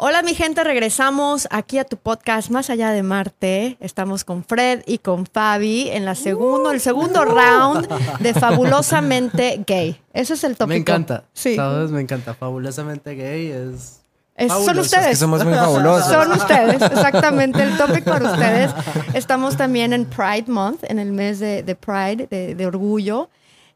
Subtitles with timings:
[0.00, 3.76] Hola mi gente, regresamos aquí a tu podcast Más allá de Marte.
[3.80, 7.88] Estamos con Fred y con Fabi en la segundo, el segundo round
[8.20, 10.00] de Fabulosamente Gay.
[10.12, 10.68] Ese es el tópico.
[10.68, 11.24] Me encanta.
[11.32, 11.56] Sí.
[11.56, 11.90] ¿Sabes?
[11.90, 12.34] Me encanta.
[12.34, 14.00] Fabulosamente gay es...
[14.36, 15.08] Es- son Fabuloso, es que ustedes.
[15.08, 16.12] Que somos muy fabulosos.
[16.12, 17.60] Son ustedes, exactamente.
[17.60, 18.70] El tópico para ustedes.
[19.14, 23.30] Estamos también en Pride Month, en el mes de, de Pride, de, de orgullo.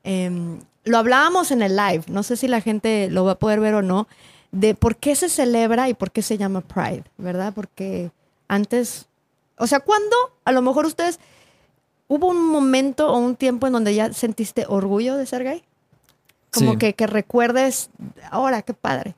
[0.05, 3.59] Em, lo hablábamos en el live, no sé si la gente lo va a poder
[3.59, 4.07] ver o no,
[4.53, 7.53] de por qué se celebra y por qué se llama Pride, ¿verdad?
[7.55, 8.11] Porque
[8.49, 9.07] antes,
[9.59, 11.19] o sea, ¿cuándo a lo mejor ustedes,
[12.09, 15.63] hubo un momento o un tiempo en donde ya sentiste orgullo de ser gay?
[16.53, 16.79] Como Sí.
[16.79, 17.89] que, que recuerdes,
[18.31, 19.15] ahora, qué padre.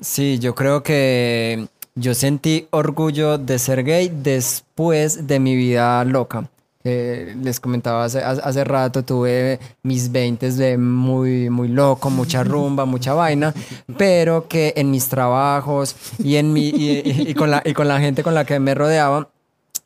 [0.00, 6.48] Sí, yo creo que yo sentí orgullo de ser gay después de mi vida loca.
[6.84, 12.84] Eh, les comentaba hace, hace rato, tuve mis 20 de muy, muy loco, mucha rumba,
[12.86, 13.54] mucha vaina,
[13.96, 17.86] pero que en mis trabajos y, en mi, y, y- y con la, y con
[17.86, 19.28] la gente con la que me rodeaba,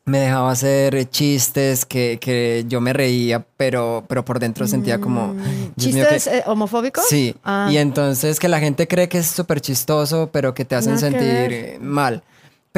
[0.05, 5.33] me dejaba hacer chistes que, que yo me reía, pero, pero por dentro sentía como...
[5.33, 5.43] Mío,
[5.77, 7.05] ¿Chistes que- eh, homofóbicos?
[7.07, 7.67] Sí, Ah.
[7.69, 11.77] y entonces que la gente cree que es súper chistoso, pero que te hacen sentir
[11.81, 12.23] mal.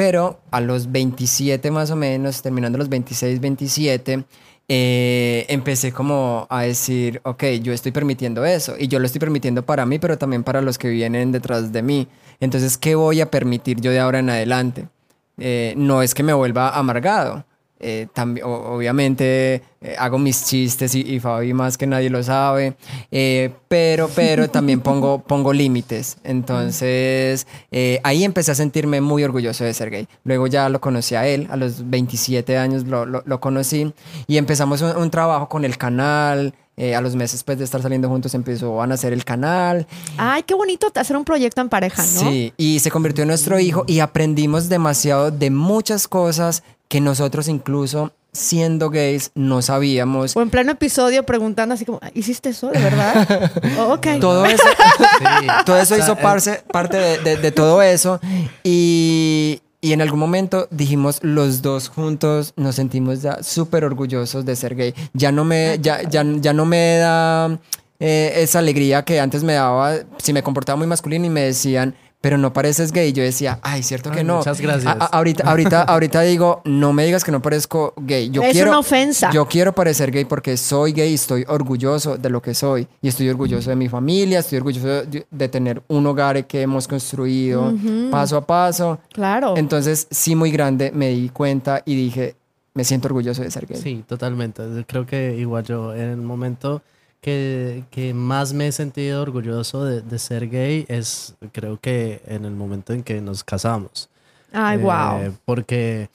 [0.00, 4.24] Pero a los 27 más o menos, terminando los 26, 27,
[4.66, 9.62] eh, empecé como a decir, ok, yo estoy permitiendo eso y yo lo estoy permitiendo
[9.62, 12.08] para mí, pero también para los que vienen detrás de mí.
[12.40, 14.88] Entonces, ¿qué voy a permitir yo de ahora en adelante?
[15.36, 17.44] Eh, no es que me vuelva amargado.
[17.82, 22.22] Eh, tambi- o- obviamente eh, hago mis chistes y, y Fabi más que nadie lo
[22.22, 22.74] sabe,
[23.10, 26.18] eh, pero, pero también pongo, pongo límites.
[26.24, 30.06] Entonces eh, ahí empecé a sentirme muy orgulloso de ser gay.
[30.24, 33.92] Luego ya lo conocí a él, a los 27 años lo, lo- lo conocí
[34.26, 36.52] y empezamos un, un trabajo con el canal.
[36.76, 39.86] eh, a los meses pues, de estar saliendo juntos empezó a nacer el canal
[40.16, 42.20] Ay, qué bonito hacer un proyecto en pareja, ¿no?
[42.20, 47.46] Sí, y se convirtió en nuestro hijo y aprendimos demasiado de muchas cosas que nosotros
[47.48, 50.36] incluso siendo gays no sabíamos.
[50.36, 53.50] O en pleno episodio preguntando así como, ¿hiciste eso de verdad?
[53.78, 54.06] Oh, ok.
[54.20, 54.62] Todo eso,
[55.18, 55.46] Sí.
[55.64, 58.20] todo eso O sea, hizo parce- parte de, de- de todo eso
[58.64, 64.56] y, y en algún momento dijimos los dos juntos nos sentimos ya súper orgullosos de
[64.56, 64.94] ser gay.
[65.12, 67.58] Ya no me, ya, ya, ya no me da
[68.00, 71.94] eh, esa alegría que antes me daba si me comportaba muy masculino y me decían
[72.20, 73.12] pero no pareces gay.
[73.12, 74.36] Yo decía, ay, cierto que Ay, no.
[74.38, 74.86] muchas gracias.
[74.98, 78.28] A- ahorita, ahorita, ahorita digo, no me digas que no parezco gay.
[78.30, 79.30] Yo Es quiero, una ofensa.
[79.32, 82.86] Yo quiero parecer gay porque soy gay y estoy orgulloso de lo que soy.
[83.00, 86.86] Y estoy orgulloso de mi familia, estoy orgulloso de, de tener un hogar que hemos
[86.86, 87.72] construido
[88.10, 88.98] paso a paso.
[89.12, 89.56] Claro.
[89.56, 92.36] Entonces, sí, muy grande, me di cuenta y dije,
[92.74, 93.80] me siento orgulloso de ser gay.
[93.80, 94.62] Sí, totalmente.
[94.86, 96.82] Creo que igual yo en el momento
[97.20, 102.44] que, que más me he sentido orgulloso de, de ser gay es creo que en
[102.44, 104.08] el momento en que nos casamos.
[104.52, 105.36] Ay, Eh, wow.
[105.44, 106.08] Porque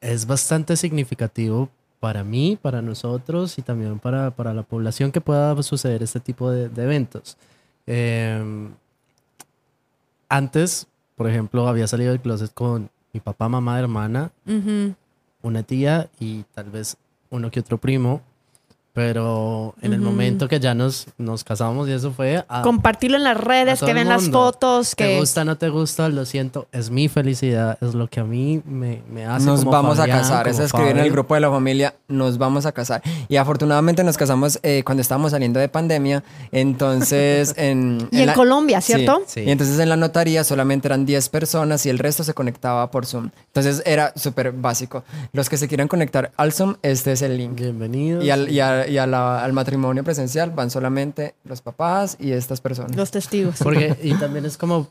[0.00, 1.68] es bastante significativo
[2.00, 6.50] para mí, para nosotros y también para, para la población que pueda suceder este tipo
[6.50, 7.36] de, de eventos.
[7.86, 8.68] Eh,
[10.28, 10.86] antes,
[11.16, 14.32] por ejemplo, había salido del closet con mi papá, mamá, hermana,
[15.42, 16.96] una tía y tal vez
[17.30, 18.20] uno que otro primo.
[18.94, 23.24] Pero en el momento que ya nos, nos casamos y eso fue a, Compartirlo en
[23.24, 25.18] las redes, que ven las fotos, te que...
[25.18, 29.02] gusta, no te gusta, lo siento, es mi felicidad, es lo que a mí me,
[29.10, 29.46] me hace.
[29.46, 32.38] Nos como vamos Fabián, a casar, es escribir en el grupo de la familia, nos
[32.38, 33.02] vamos a casar.
[33.28, 36.22] Y afortunadamente nos casamos eh, cuando estábamos saliendo de pandemia,
[36.52, 38.06] entonces en...
[38.12, 39.22] Y en la- Colombia, ¿cierto?
[39.26, 39.40] Sí.
[39.40, 43.06] Y entonces en la notaría solamente eran 10 personas y el resto se conectaba por
[43.06, 43.30] Zoom.
[43.46, 45.02] Entonces era súper básico.
[45.32, 47.56] Los que se quieran conectar al Zoom, este es el link.
[47.56, 48.24] Bienvenidos.
[48.24, 52.32] Y, al, y a- y a la- al matrimonio presencial van solamente los papás y
[52.32, 52.96] estas personas.
[52.96, 53.56] Los testigos.
[53.62, 54.88] Porque, y también es como,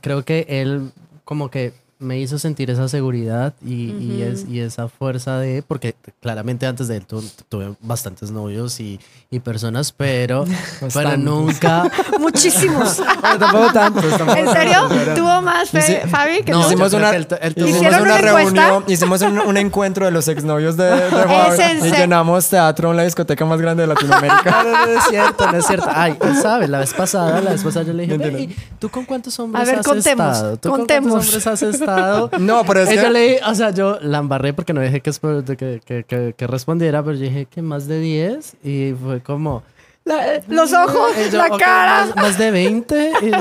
[0.00, 0.90] creo que él
[1.24, 5.94] como que me hizo sentir esa seguridad y, y es, y esa fuerza de, porque
[6.20, 10.44] claramente antes de él tu- tuve bastantes novios y, y personas, pero,
[10.94, 11.90] pero nunca...
[12.20, 12.98] Muchísimos.
[12.98, 14.88] No, tampoco tantos, tampoco ¿En serio?
[14.88, 16.42] tantos, ¿Tuvo más fe, Fabi?
[16.42, 16.62] Que No, tú?
[16.64, 20.04] yo hicimos una, que él- él tuvo- hicimos ¿Hicieron una reunión, hicimos un, un encuentro
[20.04, 23.60] de los exnovios de, de Juan ¿Es en y llenamos teatro en la discoteca más
[23.60, 24.62] grande de Latinoamérica.
[24.66, 25.86] No, no, no es cierto, no es cierto.
[25.90, 28.88] Ay, él sabe, la vez pasada, la vez pasada yo le dije, "Ve, ¿y ¿tú
[28.90, 30.56] con cuántos hombres A ver, has contemos, estado?
[30.56, 31.10] ¿Tú contemos.
[31.12, 31.85] con cuántos hombres has estado?
[32.38, 35.00] No, pero es Ella que- le dije, o sea, yo la embarré porque no dejé
[35.00, 38.56] que, espo- de que, que, que, que respondiera, pero yo dije que más de 10
[38.64, 39.62] y fue como...
[40.04, 42.06] La- los ojos, y yo, la "Ok, cara.
[42.06, 43.38] Más, más de 20 y yo,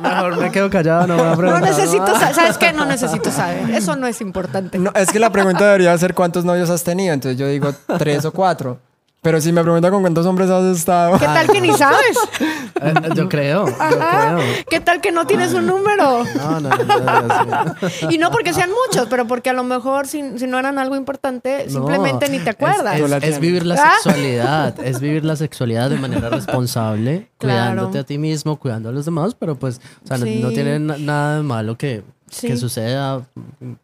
[0.00, 2.18] mejor me quedo callado, no me voy a No preguntar necesito más".
[2.18, 2.34] saber.
[2.34, 2.72] ¿Sabes qué?
[2.72, 3.70] No necesito saber.
[3.70, 4.76] Eso no es importante.
[4.80, 7.14] No, es que la pregunta debería ser cuántos novios has tenido.
[7.14, 8.80] Entonces yo digo tres o cuatro.
[9.24, 11.18] Pero si me pregunta con cuántos hombres has estado.
[11.18, 12.16] ¿Qué tal que ni sabes?
[12.40, 14.36] Eh, yo creo, yo Ajá.
[14.36, 14.64] creo.
[14.68, 16.24] ¿Qué tal que no tienes un número?
[16.36, 18.06] No, no, no, no, sí.
[18.10, 20.94] Y no porque sean muchos, pero porque a lo mejor si, si no eran algo
[20.94, 23.00] importante, simplemente No, ni te acuerdas.
[23.22, 23.92] Es, vivir la ¿Ah?
[24.02, 27.70] sexualidad, es vivir la sexualidad de manera responsable, Claro.
[27.72, 30.40] cuidándote a ti mismo, cuidando a los demás, pero pues, o sea, no- Sí.
[30.42, 32.48] no, tiene na- nada de malo que, Sí.
[32.48, 33.22] que suceda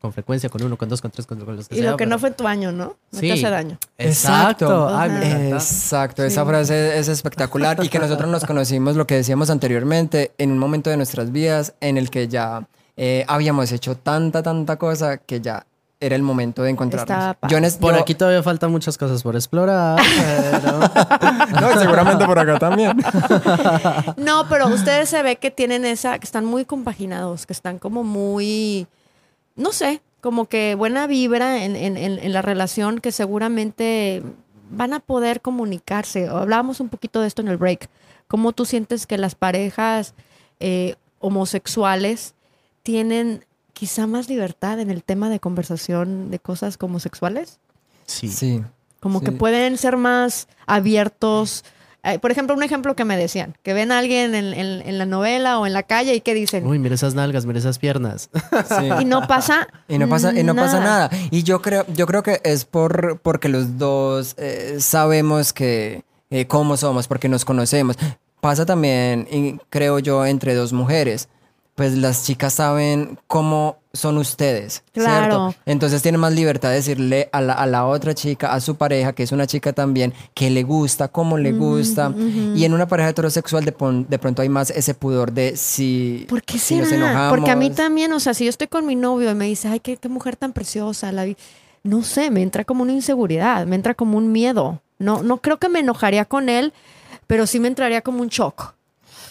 [0.00, 1.90] con frecuencia, con uno, con dos, con tres, con, con los que y sea.
[1.92, 2.96] lo que no fue tu año, ¿no?
[3.12, 3.30] No te Sí.
[3.30, 3.78] hace daño.
[3.98, 4.66] Exacto.
[4.66, 4.90] Exacto.
[4.90, 5.48] Encanta.
[5.56, 10.52] Exacto, esa frase es espectacular y que nosotros nos conocimos, lo que decíamos anteriormente, en
[10.52, 12.66] un momento de nuestras vidas en el que ya
[12.96, 15.64] eh, habíamos hecho tanta, tanta cosa que ya
[16.00, 17.36] era el momento de encontrarnos.
[17.48, 20.00] Yo en Por yo- aquí todavía faltan muchas cosas por explorar,
[20.62, 20.78] pero...
[21.60, 22.96] No, y seguramente por acá también.
[24.16, 28.02] No, pero ustedes se ve que tienen esa, que están muy compaginados, que están como
[28.02, 28.86] muy,
[29.56, 34.22] no sé, como que buena vibra en, en- en- en la relación que seguramente
[34.70, 36.28] van a poder comunicarse.
[36.28, 37.88] Hablábamos un poquito de esto en el break.
[38.28, 40.14] ¿Cómo tú sientes que las parejas
[40.60, 42.34] eh, homosexuales
[42.82, 43.44] tienen
[43.80, 47.58] quizá más libertad en el tema de conversación de cosas como sexuales?
[48.04, 48.28] Sí.
[48.28, 48.60] Sí.
[49.00, 51.64] Como que pueden ser más abiertos.
[52.02, 54.98] Eh, por ejemplo, un ejemplo que me decían, que ven a alguien en, en- en
[54.98, 57.78] la novela o en la calle y que dicen, Uy, mira esas nalgas, mira esas
[57.78, 58.28] piernas.
[58.68, 58.88] sí.
[59.00, 61.08] y no pasa Y no pasa, y no pasa nada.
[61.30, 66.46] Y yo creo, yo creo que es por porque los dos eh, sabemos que eh,
[66.46, 67.96] cómo somos, porque nos conocemos.
[68.42, 71.28] Pasa también, y creo yo, entre dos mujeres.
[71.80, 75.48] Pues las chicas saben cómo son ustedes, Claro.
[75.48, 75.54] ¿cierto?
[75.64, 79.14] Entonces tienen más libertad de decirle a la, a la otra chica, a su pareja,
[79.14, 82.12] que es una chica también, que le gusta, cómo le gusta.
[82.54, 86.26] Y en una pareja heterosexual de, pon- de pronto hay más ese pudor de si,
[86.28, 87.30] ¿Por qué si nos enojamos.
[87.38, 89.68] Porque a mí también, o sea, si yo estoy con mi novio y me dice,
[89.68, 91.38] ay, qué, qué mujer tan preciosa, la vi-",
[91.82, 94.82] no sé, me entra como una inseguridad, me entra como un miedo.
[94.98, 96.74] No, no creo que me enojaría con él,
[97.26, 98.74] pero sí me entraría como un shock.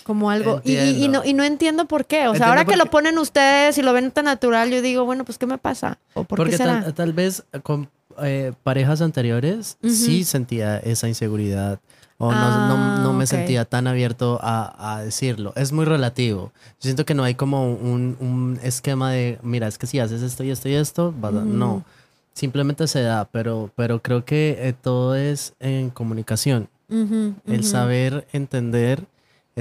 [0.10, 0.60] Como algo.
[0.66, 2.22] Y, y- no, y no entiendo por qué.
[2.22, 5.06] O sea, Entiendo ahora que lo ponen ustedes y lo ven tan natural, yo digo,
[5.06, 6.00] bueno, pues ¿qué me pasa?
[6.16, 6.82] ¿O por Porque qué será?
[6.82, 7.92] tal, tal vez con
[8.24, 11.80] eh, parejas anteriores sí sentía esa inseguridad.
[12.18, 13.30] O no, Ah, no, no me ok.
[13.30, 15.54] sentía tan abierto a, a decirlo.
[15.56, 16.52] Es muy relativo.
[16.56, 20.24] Yo siento que no hay como un, un esquema de, mira, es que si haces
[20.24, 21.44] esto y esto y esto, vas a-".
[21.46, 21.86] no.
[22.34, 26.68] Simplemente se da, pero, pero creo que eh, todo es en comunicación.
[26.90, 27.64] Ujú, El ujú.
[27.70, 29.06] saber entender,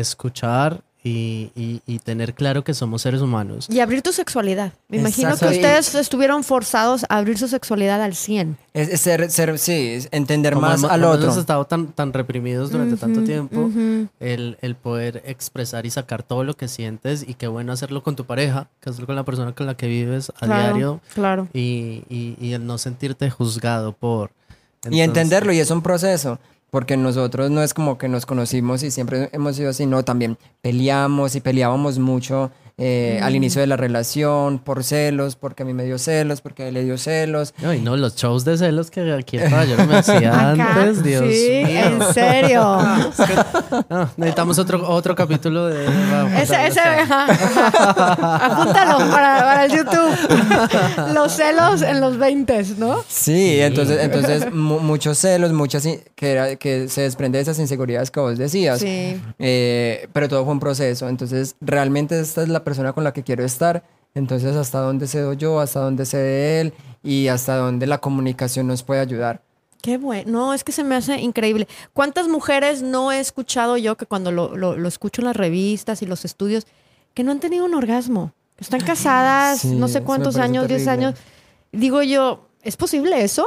[0.00, 3.69] escuchar y, y- y tener claro que somos seres humanos.
[3.71, 4.73] Y abrir tu sexualidad.
[4.89, 8.59] Me imagino que ustedes estuvieron forzados a abrir su sexualidad al 100.
[8.75, 11.25] Es, es ser, ser, sí, es entender Como más hemos- al como otro.
[11.27, 14.09] hemos estado tan, tan reprimidos durante tanto Ujú, tiempo, ujú.
[14.19, 18.17] el, el poder expresar y sacar todo lo que sientes y qué bueno hacerlo con
[18.17, 21.49] tu pareja, que hacerlo con la persona con la que vives a Claro, diario Claro.
[21.55, 24.33] y, y- y el no sentirte juzgado por...
[24.91, 26.39] Y entenderlo, y es un proceso,
[26.70, 30.38] porque nosotros no es como que nos conocimos y siempre hemos sido así, no, también
[30.61, 35.75] peleamos y peleábamos mucho eh, al inicio de la relación por celos, porque a mí
[35.75, 37.53] me dio celos, porque a él le dio celos.
[37.65, 41.63] Ay, no, los shows de celos que aquí el caballero me hacía antes, Dios sí,
[41.67, 41.81] mío.
[41.81, 42.79] en serio.
[44.17, 45.85] Necesitamos otro, otro capítulo de...
[45.87, 48.47] para Ese, ese, esta- ajá.
[48.47, 51.15] apúntalo para, para el YouTube.
[51.15, 53.05] Los celos en los 20, ¿no?
[53.09, 57.59] Sí, entonces, entonces mu- muchos celos, muchas in- que, era, que se desprende de esas
[57.59, 58.81] inseguridades que vos decías.
[58.81, 59.21] Sí.
[59.39, 61.09] Eh, pero todo fue un proceso.
[61.09, 63.82] Entonces, realmente esta es la persona con la que quiero estar.
[64.15, 68.82] Entonces, hasta dónde cedo yo, hasta dónde cede él y hasta dónde la comunicación nos
[68.82, 69.43] puede ayudar.
[69.82, 70.31] Qué bueno.
[70.31, 71.69] No, es que se me hace increíble.
[71.93, 76.03] ¿Cuántas mujeres no he escuchado yo que cuando lo, lo- lo escucho en las revistas
[76.03, 76.67] y los estudios,
[77.15, 78.32] que no han tenido un orgasmo?
[78.58, 81.06] Están casadas, Sí, no sé cuántos años, 10 terrible.
[81.06, 81.20] años.
[81.70, 83.46] Digo yo, ¿es posible eso?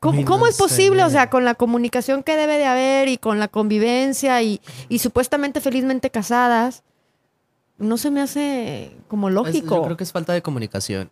[0.00, 1.00] ¿Cómo, cómo no es posible?
[1.00, 1.06] sé.
[1.06, 4.98] O sea, con la comunicación que debe de haber y con la convivencia y, y
[5.00, 6.82] supuestamente felizmente casadas,
[7.78, 9.76] no se me hace como Es- lógico.
[9.76, 11.10] yo creo que es falta de comunicación.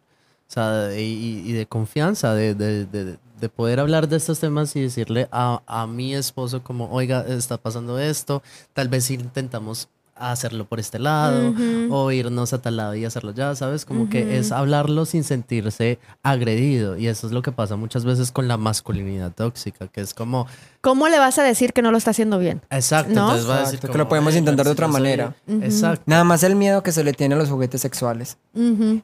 [0.49, 4.81] O sea, y de confianza, de, de- de- de poder hablar de estos temas y
[4.81, 8.43] decirle a, a mi esposo como, oiga, está pasando esto,
[8.73, 11.55] tal vez intentamos hacerlo por este lado
[11.91, 13.85] o irnos a tal lado y hacerlo ya, ¿sabes?
[13.85, 18.33] Como que es hablarlo sin sentirse agredido y eso es lo que pasa muchas veces
[18.33, 20.47] con la masculinidad tóxica, que es como,
[20.81, 22.63] ¿Cómo le vas a decir que no lo está haciendo bien?
[22.71, 23.23] exacto, ¿No?
[23.23, 25.03] entonces va a decir que lo podemos "Ay, intentar de otra si yo soy-".
[25.03, 25.35] manera.
[25.63, 26.03] Exacto.
[26.07, 28.37] Nada más el miedo que se le tiene a los juguetes sexuales.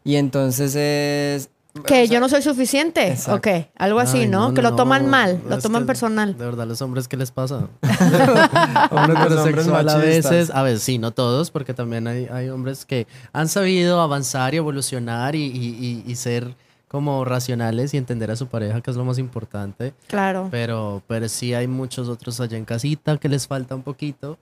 [0.04, 1.48] Y entonces es...
[1.86, 3.08] Que yo no soy suficiente.
[3.12, 3.48] Exacto.
[3.50, 4.52] Ok, algo así, Ay, ¿no?
[4.52, 6.36] Que lo toman no, mal, lo es toman personal.
[6.36, 7.68] De verdad, los hombres, ¿qué les pasa?
[8.90, 13.06] Hombres, heterosexual a veces, a veces sí, no todos, porque también hay, hay hombres que
[13.32, 16.54] han sabido avanzar y evolucionar y, y- y- y ser
[16.88, 19.94] como racionales y entender a su pareja, que es lo más importante.
[20.08, 20.48] Claro.
[20.50, 24.36] Pero, pero sí hay muchos otros allá en casita que les falta un poquito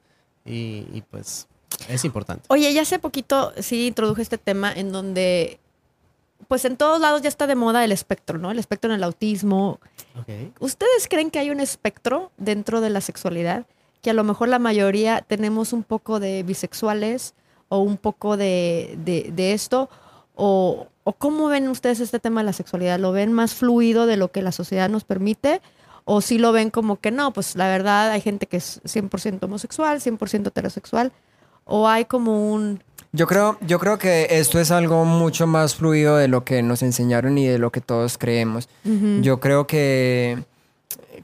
[0.45, 1.47] y, y pues
[1.89, 2.43] es importante.
[2.49, 5.61] Oye, ya hace poquito sí introduje este tema en donde,
[6.49, 8.51] pues en todos lados ya está de moda el espectro, ¿no?
[8.51, 9.79] El espectro en el autismo.
[10.61, 13.67] ¿Ustedes creen que hay un espectro dentro de la sexualidad?
[14.03, 17.35] Que a lo mejor la mayoría tenemos un poco de bisexuales
[17.69, 19.89] o un poco de, de- de esto.
[20.35, 22.99] O, ¿O cómo ven ustedes este tema de la sexualidad?
[22.99, 25.61] ¿Lo ven más fluido de lo que la sociedad nos permite?
[26.05, 27.33] ¿O sí lo ven como que no?
[27.33, 31.13] Pues la verdad hay gente que es 100% homosexual, 100% heterosexual.
[31.71, 32.83] ¿O hay como un...
[33.13, 36.83] Yo creo, yo creo que esto es algo mucho más fluido de lo que nos
[36.83, 38.69] enseñaron y de lo que todos creemos.
[38.85, 39.21] Ujú.
[39.23, 40.45] Yo creo que,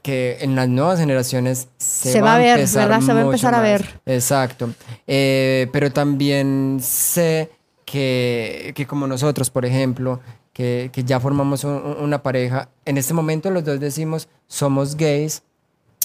[0.03, 3.05] que en las nuevas generaciones se, Se va a ver, empezar ¿verdad?
[3.05, 3.63] Se va a empezar a más.
[3.67, 3.99] ver.
[4.05, 4.69] Exacto.
[5.07, 7.51] Eh, pero también sé
[7.85, 10.19] que, que como nosotros, por ejemplo,
[10.51, 15.41] que, que ya formamos un- una pareja, en este momento los dos decimos somos gays,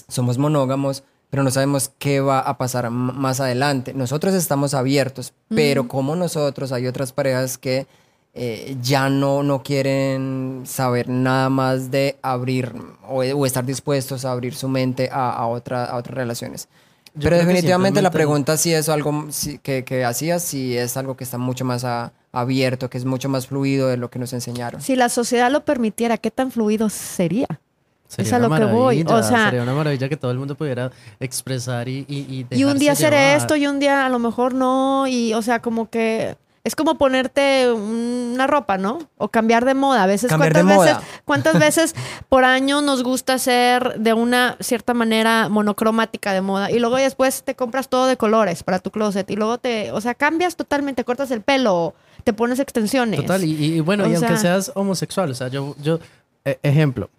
[0.08, 3.94] somos monógamos, pero no sabemos qué va a pasar más adelante.
[3.94, 7.86] Nosotros estamos abiertos, pero como nosotros hay otras parejas que
[8.34, 12.74] eh, ya no, no quieren saber nada más de abrir
[13.08, 16.68] o, o estar dispuestos a abrir su mente a, a, otra- a otras relaciones.
[17.14, 21.16] Yo pero definitivamente la pregunta si es algo si- que, que hacías, si es algo
[21.16, 24.34] que está mucho más a- abierto, que es mucho más fluido de lo que nos
[24.34, 24.82] enseñaron.
[24.82, 27.46] Si la sociedad lo permitiera, ¿qué tan fluido sería?
[28.12, 30.54] Sería Es a lo que voy, o sea- sería una maravilla que todo el mundo
[30.54, 33.36] pudiera expresar y y, y Y un día hacer llevar.
[33.38, 35.06] esto y un día a lo mejor no.
[35.06, 38.98] Y, o sea, como que es como ponerte una ropa, ¿no?
[39.16, 40.02] O cambiar de moda.
[40.04, 41.06] A veces, Cambiar ¿cuántas de veces, moda.
[41.24, 41.94] cuántas veces
[42.28, 46.70] por año nos gusta ser de una cierta manera monocromática de moda?
[46.70, 49.28] Y luego después te compras todo de colores para tu closet.
[49.30, 53.20] Y luego te, o sea, cambias totalmente, cortas el pelo, te pones extensiones.
[53.22, 55.98] Total, y, y bueno, O y aunque sea- seas homosexual, o sea, yo, yo,
[56.44, 57.10] e- ejemplo,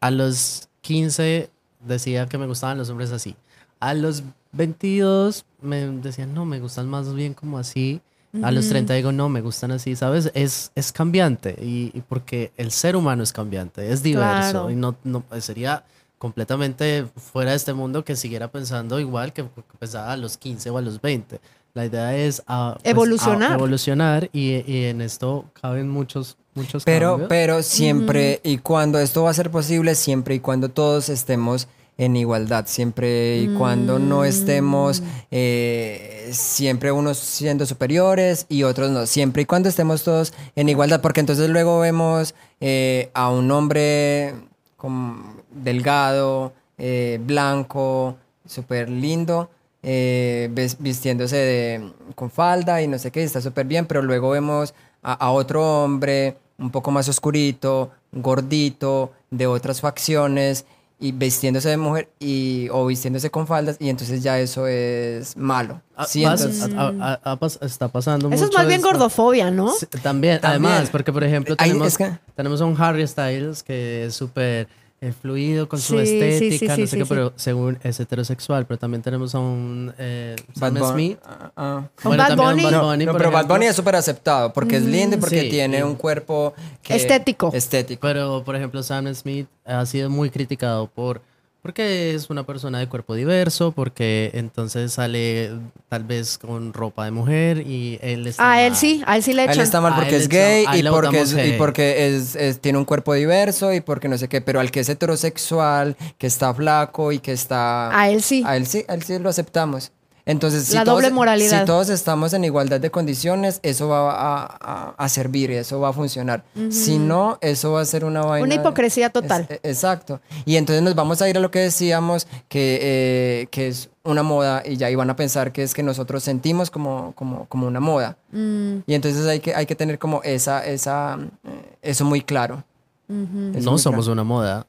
[0.00, 1.50] a los 15
[1.86, 3.36] decía que me gustaban los hombres así.
[3.80, 8.00] A los 22 me decían, no, me gustan más bien como así.
[8.42, 10.30] A los 30 digo, no, me gustan así, ¿sabes?
[10.34, 14.70] Es, es cambiante y, y porque el ser humano es cambiante, es diverso Claro.
[14.70, 15.84] y no, no sería
[16.18, 19.44] completamente fuera de este mundo que siguiera pensando igual que
[19.78, 21.40] pensaba a los 15 o a los 20.
[21.74, 23.52] La idea es ah, pues, Evolucionar.
[23.52, 27.28] evolucionar y, y en esto caben muchos, muchos Pero, cambios.
[27.28, 32.14] pero siempre y cuando esto va a ser posible, siempre y cuando todos estemos en
[32.16, 39.42] igualdad, siempre y cuando no estemos eh, siempre unos siendo superiores y otros no, siempre
[39.42, 44.34] y cuando estemos todos en igualdad, porque entonces luego vemos eh, a un hombre
[44.76, 49.50] como delgado, eh, blanco, súper lindo,
[49.82, 50.48] eh,
[50.78, 54.72] vistiéndose de- con falda y no sé qué, está súper bien, pero luego vemos
[55.02, 60.64] a, a otro hombre un poco más oscurito, gordito, de otras facciones
[61.00, 65.80] y vistiéndose de mujer y, o vistiéndose con faldas y entonces ya eso es malo.
[65.96, 69.50] Ah, Sí, entonces- a- a- a- pas- está pasando Eso es mucho más bien gordofobia,
[69.52, 69.72] ¿no?
[69.74, 70.72] Sí, también, También.
[70.72, 74.14] además, porque por ejemplo Ay, tenemos, es que- tenemos a un Harry Styles que es
[74.14, 74.66] súper
[75.00, 77.08] eh, fluido con su Sí, estética, sí, no sé sí, qué, sí.
[77.08, 81.18] pero según es heterosexual, pero también tenemos a un eh, Bad Sam Smith.
[81.24, 81.82] ah, ah.
[82.04, 82.62] ¿Un Bad también Bunny?
[82.64, 83.54] Bad No, Bunny, no, por pero Bad ejemplo.
[83.56, 86.52] Bunny es súper aceptado porque es lindo y porque Sí, tiene un cuerpo
[86.82, 87.50] que- Estético.
[87.54, 88.00] Estético.
[88.02, 91.20] Pero, por ejemplo, Sam Smith ha sido muy criticado por
[91.62, 95.50] porque es una persona de cuerpo diverso, porque entonces sale
[95.88, 98.78] tal vez con ropa de mujer y él está A él mal.
[98.78, 99.64] sí, a él sí le A él echan.
[99.64, 101.58] está mal A porque él es le gay a y le porque, es, votamos y
[101.58, 104.80] porque es, es- tiene un cuerpo diverso y porque no sé qué, pero al que
[104.80, 107.98] es heterosexual, que está flaco y que está...
[107.98, 108.42] A él sí.
[108.46, 109.92] A él sí, a él sí lo aceptamos.
[110.28, 111.60] Entonces, si La todos, doble moralidad.
[111.60, 115.80] si todos estamos en igualdad de condiciones, eso va a, a- a servir y eso
[115.80, 116.44] va a funcionar.
[116.70, 118.44] Si no, eso va a ser una vaina...
[118.44, 119.46] Una hipocresía total.
[119.48, 120.20] Es- exacto.
[120.44, 124.22] Y entonces nos vamos a ir a lo que decíamos, que, eh, que es una
[124.22, 127.80] moda y ya iban a pensar que es que nosotros sentimos como, como, como una
[127.80, 128.16] moda.
[128.30, 132.62] Mm, Y entonces hay que, hay que tener como esa, esa, eh, eso muy claro.
[133.08, 133.16] Eso
[133.64, 134.12] No muy somos claro.
[134.12, 134.66] una moda.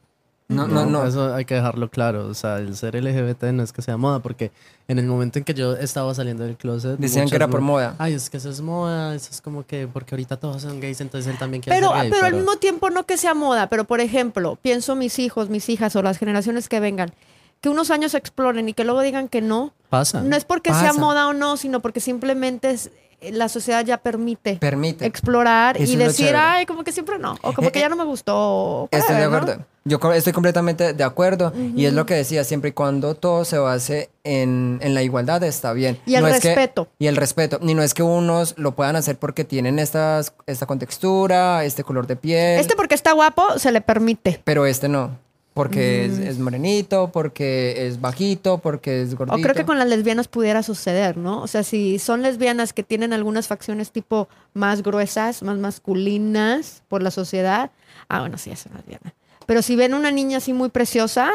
[0.49, 1.05] No, no, no.
[1.05, 2.25] Eso hay que dejarlo claro.
[2.27, 4.51] O sea, el ser LGBT no es que sea moda, porque
[4.87, 6.97] en el momento en que yo estaba saliendo del closet.
[6.97, 7.93] Decían que era por moda.
[7.99, 9.13] Ay, es que eso es moda.
[9.13, 9.87] Eso es como que.
[9.87, 12.11] Porque ahorita todos son gays, entonces él también quiere Pero, ser gay.
[12.11, 15.69] pero al mismo tiempo no que sea moda, pero por ejemplo, pienso mis hijos, mis
[15.69, 17.13] hijas o las generaciones que vengan,
[17.61, 19.71] que unos años exploren y que luego digan que no.
[19.89, 20.21] Pasa.
[20.21, 22.89] No es porque sea moda o no, sino porque simplemente es-
[23.33, 25.05] la sociedad ya permite Permite.
[25.05, 27.97] explorar Eso y decir, ay, como que siempre no, o como Eh, que ya no
[27.97, 28.87] me gustó.
[28.91, 29.65] Estoy de ¿no?
[29.89, 33.57] Yo estoy completamente de acuerdo y es lo que decía, siempre y cuando todo se
[33.57, 35.99] base en, en la igualdad está bien.
[36.05, 36.87] Y el es que- respeto.
[36.99, 37.59] y el respeto.
[37.61, 42.07] Y no es que unos lo puedan hacer porque tienen estas, esta contextura, este color
[42.07, 44.41] de piel, Este porque está guapo, se le permite.
[44.43, 45.17] pero este no.
[45.55, 49.37] Porque es, es morenito, porque es bajito, porque es gordito.
[49.37, 51.41] O creo que con las lesbianas pudiera suceder, ¿no?
[51.41, 57.01] O sea, si son lesbianas que tienen algunas facciones tipo más gruesas, más masculinas por
[57.01, 57.71] la sociedad,
[58.07, 59.13] ah, bueno, sí, es una lesbiana.
[59.49, 61.31] Pero si ven una niña así muy preciosa,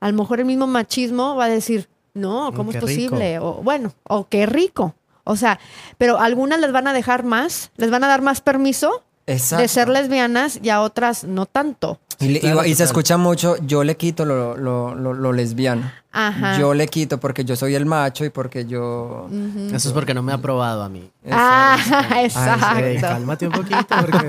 [0.00, 2.86] a lo mejor el mismo machismo va a decir, no, ¿cómo Mm, es rico.
[2.86, 3.38] posible?
[3.38, 4.94] O bueno, o qué rico.
[5.24, 5.58] O sea,
[5.96, 9.62] pero algunas les van a dejar más, les van a dar más permiso Exacto.
[9.62, 11.98] de ser lesbianas y a otras no tanto.
[12.18, 15.32] Y, le- claro, y- y se escucha mucho, yo le quito lo, lo- lo- lo
[15.32, 15.90] lesbiano.
[16.12, 16.58] Ajá.
[16.58, 19.28] Yo le quito porque yo soy el macho y porque yo...
[19.70, 21.10] Eso es porque no me ha probado a mí.
[21.30, 21.76] Ah,
[22.16, 23.00] Ey, exacto.
[23.02, 24.18] cálmate un poquito porque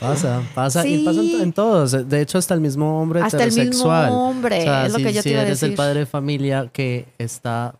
[0.00, 2.08] pasa, pasa y pasa en, todos.
[2.08, 4.10] De hecho, hasta el mismo hombre Hasta el mismo heterosexual.
[4.10, 5.70] hombre, es lo que yo te si iba a eres decir.
[5.70, 7.74] el padre de familia que está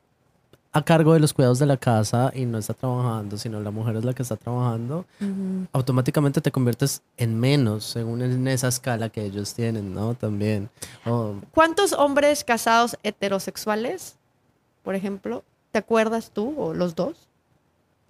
[0.79, 3.97] a cargo de los cuidados de la casa y no está trabajando, sino la mujer
[3.97, 5.05] es la que está trabajando,
[5.73, 10.15] automáticamente te conviertes en menos según en esa escala que ellos tienen, ¿no?
[10.15, 10.71] También.
[11.07, 14.17] Oh, ¿Cuántos hombres casados heterosexuales,
[14.83, 17.29] por ejemplo, te acuerdas tú o los dos,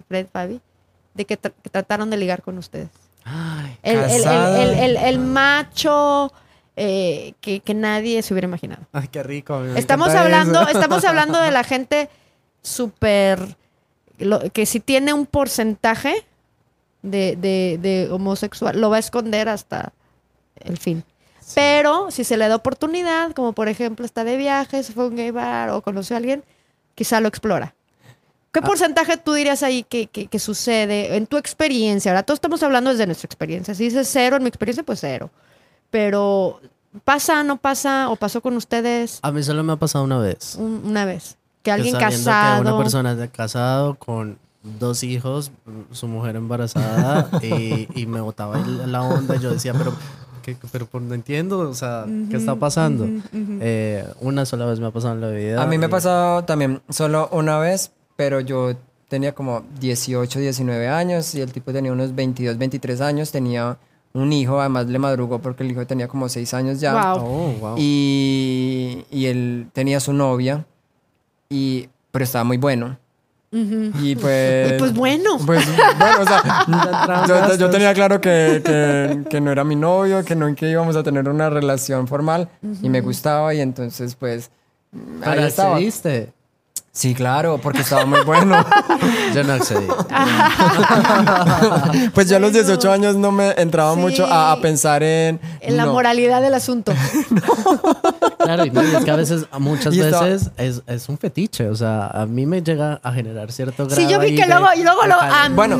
[0.08, 0.60] Fred, Fabi,
[1.14, 2.88] de que, tra- que trataron de ligar con ustedes?
[3.24, 6.32] ay, El, el- el- el- macho
[6.76, 8.82] eh, que, que nadie se hubiera imaginado.
[8.92, 9.62] ay, qué rico.
[9.64, 10.70] Estamos hablando, eso.
[10.70, 12.08] estamos hablando de la gente
[12.62, 13.56] súper,
[14.18, 16.24] lo- que si tiene un porcentaje
[17.02, 19.92] de, de- de homosexual, lo va a esconder hasta
[20.56, 21.04] el fin.
[21.54, 25.06] Pero si se le da oportunidad, como por ejemplo está de viaje, se fue a
[25.06, 26.44] un gay bar o conoció a alguien,
[26.94, 27.74] quizá lo explora.
[28.52, 32.10] ¿Qué porcentaje tú dirías ahí que, que- que sucede en tu experiencia?
[32.10, 33.74] Ahora, todos estamos hablando desde nuestra experiencia.
[33.74, 35.30] Si dices cero en mi experiencia, pues cero.
[35.90, 36.60] Pero,
[37.04, 38.10] ¿pasa, no pasa?
[38.10, 40.56] ¿O pasó con ustedes A mí solo me ha pasado una vez.
[40.56, 41.37] un- una vez?
[41.62, 42.62] Que alguien sabiendo casado.
[42.62, 44.38] Que una persona de- casado con
[44.78, 45.50] dos hijos,
[45.92, 49.36] su mujer embarazada, y, y me botaba la onda.
[49.36, 49.92] Yo decía, pero,
[50.42, 53.06] ¿qué- pero no entiendo, o sea, ¿qué está pasando?
[53.32, 55.62] Eh, una sola vez me ha pasado en la vida.
[55.62, 58.72] A mí me ha y- pasado también solo una vez, pero yo
[59.08, 63.78] tenía como 18, 19 años y el tipo tenía unos 22, 23 años, tenía
[64.12, 66.92] un hijo, además le madrugó porque el hijo tenía como 6 años ya.
[66.92, 67.18] Guau.
[67.24, 67.74] Oh, wow.
[67.78, 70.66] Y, y él tenía su novia,
[71.50, 72.98] y, pero estaba muy bueno.
[73.50, 74.74] Y pues...
[74.74, 75.38] Pues bueno.
[75.46, 75.64] Pues
[75.98, 80.54] bueno, o sea, yo, tenía claro que, que- que no era mi novio, que no
[80.54, 82.50] que íbamos a tener una relación formal
[82.82, 84.50] y me gustaba y entonces pues
[84.92, 85.70] ahí Pero estaba.
[85.76, 86.32] accediste.
[86.92, 88.56] Sí, claro, porque estaba muy bueno.
[89.34, 89.86] Yo no accedí.
[92.12, 94.00] pues yo a los 18 años no me entraba Sí.
[94.00, 95.38] mucho a, a pensar en...
[95.60, 95.92] En la no.
[95.92, 96.92] moralidad del asunto.
[98.54, 101.68] Claro, y es que a veces, muchas veces es, es un fetiche.
[101.68, 104.00] O sea, a mí me llega a generar cierto grado.
[104.00, 105.48] Sí, yo vi que de- luego, y calentura.
[105.54, 105.76] Bueno,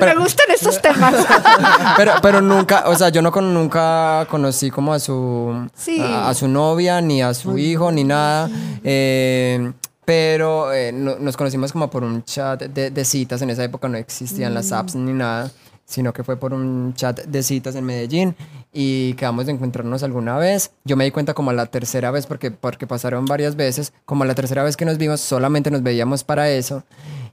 [0.00, 1.14] me gustan estos temas.
[1.96, 6.00] pero, pero nunca, o sea, yo no con, nunca conocí como a su, Sí.
[6.00, 8.50] a, a su novia, ni a su hijo, ni nada.
[8.84, 9.72] Eh,
[10.04, 13.40] pero eh, no- nos conocimos como por un chat de, de citas.
[13.42, 15.50] En esa época no existían las apps ni nada,
[15.84, 18.34] sino que fue por un chat de citas en Medellín
[18.72, 20.72] y quedamos de encontrarnos alguna vez.
[20.84, 24.24] Yo me di cuenta como a la tercera vez, porque, porque pasaron varias veces, como
[24.24, 26.82] a la tercera vez que nos vimos, solamente nos veíamos para eso.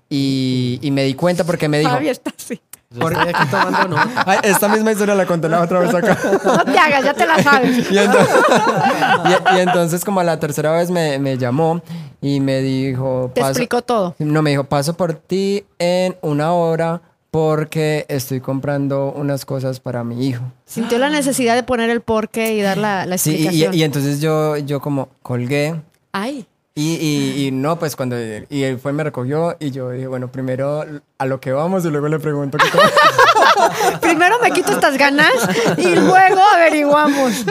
[0.09, 1.91] Y, y me di cuenta porque me dijo...
[1.91, 2.59] Fabi está así.
[2.91, 3.97] Estoy aquí tomando, ¿no?
[4.25, 6.17] Ay, esta misma historia la conté la otra vez acá.
[6.43, 7.87] No te hagas, ya te la sabes.
[7.91, 8.35] Y entonces,
[9.53, 11.81] y- y entonces como a la tercera vez me, me llamó
[12.19, 13.31] y me dijo...
[13.35, 14.15] Te explicó todo.
[14.17, 20.03] No, me dijo, paso por ti en una hora porque estoy comprando unas cosas para
[20.03, 20.43] mi hijo.
[20.65, 23.73] Sintió la necesidad de poner el porqué y dar la, la Sí, y, explicación.
[23.75, 25.75] y- entonces yo, yo como colgué
[26.11, 28.15] Ay, y, y- y no, pues cuando...
[28.49, 30.85] Y él fue, me recogió y yo dije, bueno, primero
[31.17, 32.69] a lo que vamos y luego le pregunto qué
[34.01, 35.31] primero me quito estas ganas
[35.77, 37.45] y luego averiguamos.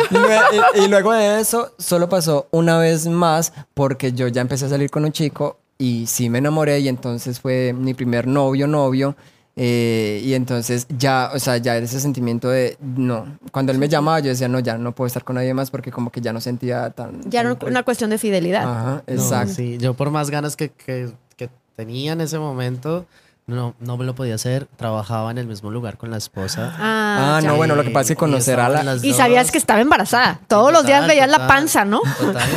[0.74, 4.68] Y- y luego de eso, solo pasó una vez más porque yo ya empecé a
[4.70, 9.14] salir con un chico y sí me enamoré y entonces fue mi primer novio, novio.
[9.60, 13.38] Eh, y entonces ya, o sea, ya era ese sentimiento de no.
[13.50, 15.90] Cuando él me llamaba, yo decía, no, ya no puedo estar con nadie más porque
[15.90, 17.28] como que ya no sentía tan.
[17.28, 18.62] Ya no tan- una cuestión de fidelidad.
[18.62, 19.54] Ajá, No, exacto.
[19.54, 23.04] sí, yo por más ganas que, que, que tenía en ese momento,
[23.48, 24.66] no, no me lo podía hacer.
[24.76, 26.72] Trabajaba en el mismo lugar con la esposa.
[26.78, 27.48] Ah, ya.
[27.48, 30.38] no, bueno, lo que pasa es que conocer a la- Y sabías que estaba embarazada.
[30.46, 32.00] Todos los días Total, veías la panza, ¿no?
[32.20, 32.48] Total,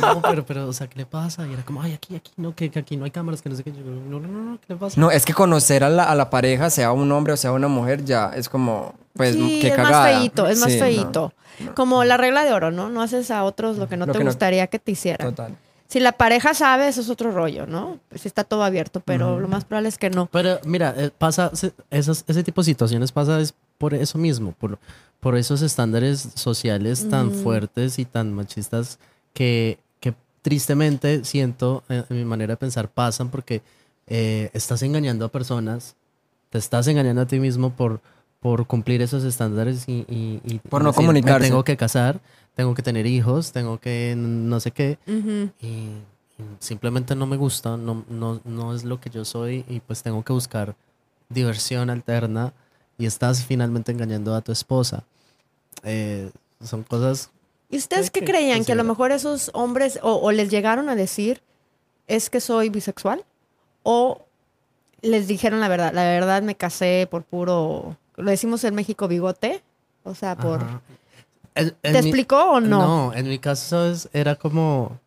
[0.00, 1.46] no, pero, pero, o sea, ¿qué le pasa?
[1.46, 3.56] Y era como, ay, aquí, aquí, no, que, que aquí no hay cámaras, que no
[3.56, 3.72] sé qué.
[3.72, 5.00] Yo, no, no, no, no, ¿qué le pasa?
[5.00, 7.68] No, es que conocer a la, a la pareja, sea un hombre o sea una
[7.68, 10.00] mujer, ya es como pues sí, qué es cagada.
[10.04, 11.32] más feíto, es más Sí, no, feíto.
[11.74, 12.88] Como la regla de oro, ¿no?
[12.90, 15.28] No haces a otros lo que no Lo te que no- gustaría que te hicieran.
[15.30, 15.56] Total.
[15.94, 18.00] Si la pareja sabe, eso es otro rollo, ¿no?
[18.08, 20.26] Pues está todo abierto, pero lo más probable es que no.
[20.26, 21.52] Pero mira, eh, pasa,
[21.88, 24.80] esas, ese tipo de situaciones pasa es por eso mismo, por,
[25.20, 28.98] por esos estándares sociales tan fuertes y tan machistas
[29.34, 33.62] que, que tristemente siento, eh, en mi manera de pensar, pasan porque
[34.08, 35.94] eh, estás engañando a personas,
[36.50, 38.00] te estás engañando a ti mismo por,
[38.40, 41.46] por cumplir esos estándares y, y- y Por no decir, "Me comunicarse".
[41.48, 42.18] tengo que casar,
[42.54, 44.98] tengo que tener hijos, tengo que no sé qué.
[45.60, 46.02] Y, y
[46.58, 50.22] simplemente no me gusta, no, no, no es lo que yo soy y pues tengo
[50.24, 50.76] que buscar
[51.28, 52.52] diversión alterna
[52.98, 55.04] y estás finalmente engañando a tu esposa.
[55.82, 56.30] Eh,
[56.62, 57.30] son cosas...
[57.70, 58.64] ¿Y ustedes qué que creían?
[58.64, 61.42] ¿Que a lo mejor esos hombres o, o les llegaron a decir
[62.06, 63.24] es que soy bisexual?
[63.82, 64.24] ¿O
[65.02, 65.92] les dijeron la verdad?
[65.92, 69.62] La verdad me casé por puro, lo decimos en México, bigote.
[70.04, 70.60] O sea, por...
[70.60, 70.80] Ajá.
[71.54, 72.78] En- en ¿Te mi- explicó o no?
[72.80, 74.08] No, en mi caso ¿sabes?
[74.12, 74.98] era como...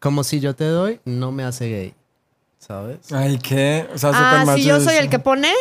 [0.00, 1.94] Como si yo te doy, no me hace gay.
[2.58, 3.12] ¿Sabes?
[3.12, 3.88] Ay, ¿qué?
[3.94, 5.52] O sea, Ah, si yo soy el que pone,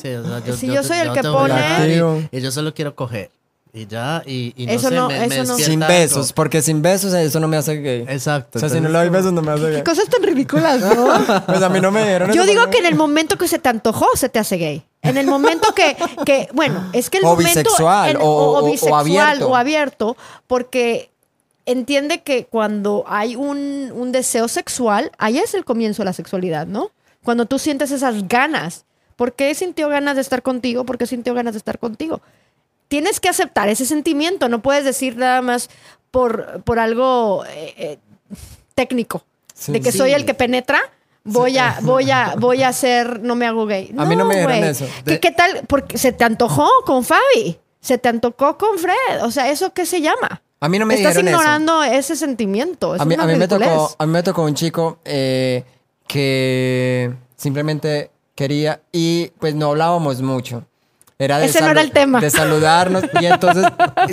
[0.00, 1.96] Sí, o sea, yo, Si yo soy el que pone-
[2.32, 2.36] y-.
[2.36, 3.30] Y, yo solo quiero coger.
[3.72, 5.94] Y ya, y, y no Eso sé, no- me, me eso no- despierta Sin algo.
[5.98, 8.04] besos, porque sin besos eso no me hace gay.
[8.08, 8.58] Exacto.
[8.58, 9.82] O sea, si no le doy besos no me hace gay.
[9.84, 11.44] cosas tan ridículas, ¿no?
[11.46, 13.68] Pues a mí no me dieron Yo digo que en el momento que se te
[13.68, 14.82] antojó, se te hace gay.
[15.02, 17.48] En el momento que, que bueno, es que el O momento...
[17.48, 19.48] bisexual, en- o- o- o bisexual, abierto.
[19.48, 20.16] o abierto,
[20.48, 21.10] porque
[21.66, 26.66] entiende que cuando hay un, un deseo sexual, ahí es el comienzo de la sexualidad,
[26.66, 26.90] ¿no?
[27.22, 28.84] Cuando tú sientes esas ganas.
[29.16, 30.84] ¿Por qué sintió ganas de estar contigo?
[30.84, 32.22] ¿Por qué sintió ganas de estar contigo?
[32.90, 35.70] Tienes que aceptar ese sentimiento, no puedes decir nada más
[36.10, 37.98] por, por algo eh, eh,
[38.74, 39.24] técnico,
[39.54, 39.70] Sí.
[39.70, 39.98] de que Sí.
[39.98, 40.80] soy el que penetra.
[41.22, 43.94] Voy a, voy a, voy a hacer, no me hago gay.
[43.96, 44.86] A mí no me dijeron eso.
[45.04, 45.60] ¿Qué, De- qué tal?
[45.68, 49.22] Porque se te antojó con Fabi, se te antojó con Fred.
[49.22, 50.42] O sea, ¿eso qué se llama?
[50.58, 51.20] A mí no me Estás eso.
[51.24, 52.96] ignorando ese sentimiento.
[52.96, 55.62] Es A mí, una a mí me tocó, a mí me tocó un chico eh,
[56.08, 60.64] que simplemente quería y pues no hablábamos mucho.
[61.20, 62.18] Era de Ese no era el tema.
[62.18, 63.66] De saludarnos y entonces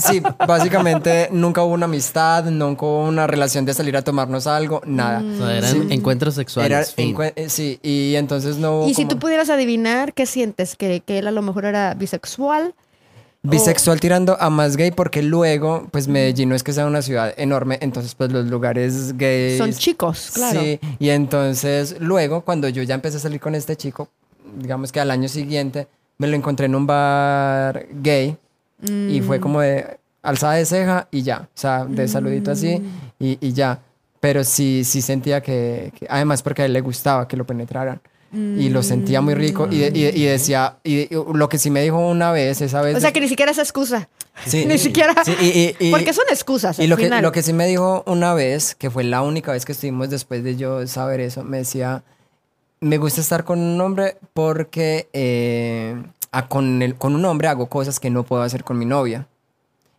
[0.04, 4.82] sí, básicamente nunca hubo una amistad, nunca hubo una relación de salir a tomarnos algo,
[4.86, 5.24] nada.
[5.24, 6.93] O sea, eran encuentros sexuales.
[6.98, 10.76] Era eh, sí, y entonces no hubo Y si tú pudieras adivinar, ¿qué sientes?
[10.76, 12.76] ¿Que, que él a lo mejor era bisexual?
[13.41, 17.34] Bisexual tirando a más gay porque luego, pues Medellín no es que sea una ciudad
[17.38, 19.58] enorme, entonces pues los lugares gays...
[19.58, 20.60] Son chicos, claro.
[20.60, 24.10] Sí, y entonces luego cuando yo ya empecé a salir con este chico,
[24.58, 28.38] digamos que al año siguiente me lo encontré en un bar gay
[28.84, 29.23] y Mm.
[29.23, 32.86] fue como de alzada de ceja y ya, o sea, de saludito así Mm.
[33.23, 33.80] y, y ya.
[34.19, 38.01] Pero sí, sí sentía que, que- además porque a él le gustaba que lo penetraran.
[38.34, 41.97] Y lo sentía muy rico y, y- y decía, y, lo que sí me dijo
[41.97, 42.97] una vez, esa vez...
[42.97, 44.10] O sea, que ni siquiera es excusa.
[44.45, 44.65] Sí.
[44.65, 45.15] Ni siquiera.
[45.23, 46.77] Sí, porque son excusas.
[46.77, 49.63] y lo que, lo que sí me dijo una vez, que fue la única vez
[49.63, 52.03] que estuvimos después de yo saber eso, me decía,
[52.80, 57.68] me gusta estar con un hombre porque eh, a- con, el- con un hombre hago
[57.68, 59.28] cosas que no puedo hacer con mi novia.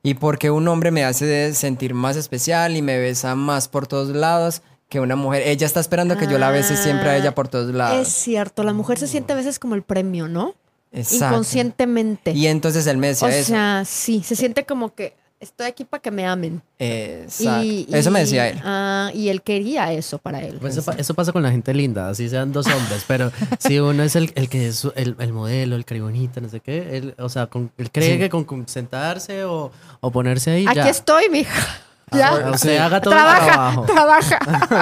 [0.02, 4.10] Y porque un hombre me hace sentir más especial y me besa más por todos
[4.10, 5.42] lados que una mujer.
[5.44, 8.08] Ella está esperando que yo la bese siempre a ella por todos Es lados.
[8.08, 10.54] cierto, la mujer se siente a veces como el premio, ¿no?
[10.92, 11.26] Exacto.
[11.34, 12.30] Inconscientemente.
[12.32, 13.48] Y entonces él me decía o eso.
[13.48, 16.62] sea, sí, se siente como que estoy aquí para que me amen.
[16.78, 17.64] Exacto.
[17.64, 18.60] Y, eso me decía él.
[18.64, 20.58] ah, y él quería eso para él.
[20.60, 23.78] Pues eso, pa- eso pasa con la gente linda, así sean dos hombres, pero si
[23.78, 27.14] uno es el, el que es el, el modelo, el caribonita, no sé qué, él,
[27.18, 28.18] o sea, con- él cree Sí.
[28.18, 29.70] que con, con sentarse o,
[30.00, 30.88] o ponerse ahí, Aquí ya.
[30.88, 31.80] estoy, mija.
[32.12, 32.32] Ya.
[32.52, 32.76] Usted Sí.
[32.76, 33.82] haga todo el trabaja, trabajo.
[33.82, 34.38] trabaja.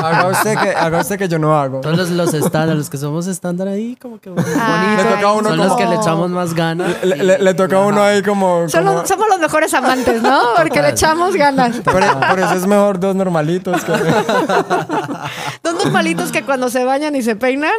[0.08, 1.80] haga, usted que, haga usted que yo no hago.
[1.80, 5.26] Todos los, los estándar, los que somos estándar ahí, como que bonitos, Ay, Le toca
[5.28, 7.04] a uno son los como- que le echamos más ganas.
[7.04, 8.68] Le, le- le toca a uno ahí como...
[8.68, 10.40] Son los- como- somos los mejores amantes, ¿no?
[10.56, 11.76] Porque le echamos ganas.
[11.80, 11.94] por,
[12.28, 13.82] por eso es mejor dos normalitos.
[13.84, 13.92] que-
[15.62, 17.72] Dos normalitos que cuando se bañan y se peinan,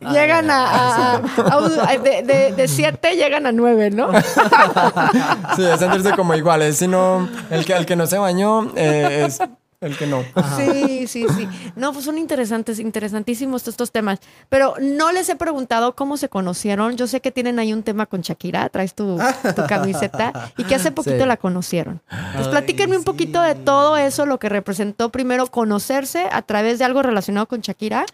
[0.00, 4.10] llegan a, a- a un- a- de, de- de siete llegan a nueve, ¿no?
[5.56, 6.76] Sí, es sentirse como iguales.
[6.76, 9.38] sino el que, el que no se bañó eh, es
[9.80, 10.22] el que no.
[10.58, 11.48] Sí, sí, sí.
[11.74, 14.18] No, pues son interesantes, interesantísimos estos temas.
[14.50, 16.96] Pero no les he preguntado cómo se conocieron.
[16.98, 19.18] Yo sé que tienen ahí un tema con Shakira, traes tu,
[19.56, 21.26] tu camiseta, y que hace poquito Sí.
[21.26, 22.02] la conocieron.
[22.34, 26.84] Pues platíquenme un poquito de todo eso, lo que representó primero conocerse a través de
[26.84, 28.04] algo relacionado con Shakira,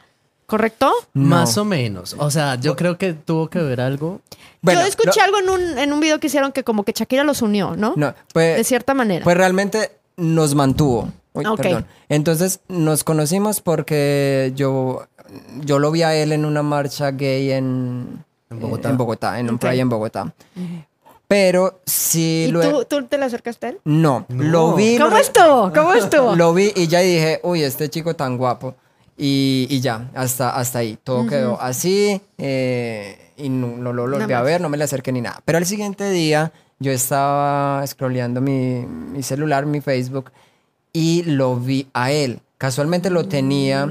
[0.47, 0.93] ¿correcto?
[1.13, 2.15] Más o menos.
[2.19, 4.21] O sea, yo creo que tuvo que ver algo.
[4.63, 6.93] Bueno, Yo escuché lo- algo en un, en un video que hicieron que como que
[6.93, 7.95] Shakira los unió, ¿no?
[7.97, 9.23] No, pues, De cierta manera.
[9.25, 11.11] pues realmente nos mantuvo.
[11.35, 11.87] Uy, perdón.
[12.09, 15.07] Entonces nos conocimos porque yo,
[15.61, 18.89] yo lo vi a él en una marcha gay en, En Bogotá.
[18.89, 19.61] En Bogotá, en un Ok.
[19.61, 20.33] playa en Bogotá.
[21.29, 22.85] Pero sí ¿Y luego...
[22.87, 23.81] tú, tú te le acercaste a él?
[23.85, 24.43] No, No.
[24.45, 24.97] lo vi.
[24.97, 25.73] lo ¿Cómo re- estuvo?
[25.75, 26.37] ¿Cómo estuvo?
[26.37, 28.77] Lo vi y ya dije, uy, este chico tan guapo.
[29.19, 30.99] Y, y ya, hasta, hasta ahí.
[31.03, 32.21] Todo quedó así.
[32.39, 35.41] eh, y no, no lo volví a ver, no me le acerqué ni nada.
[35.45, 40.33] Pero al siguiente día yo estaba scrolleando mi, mi celular, mi Facebook,
[40.93, 42.41] y lo vi a él.
[42.59, 43.83] Casualmente lo tenía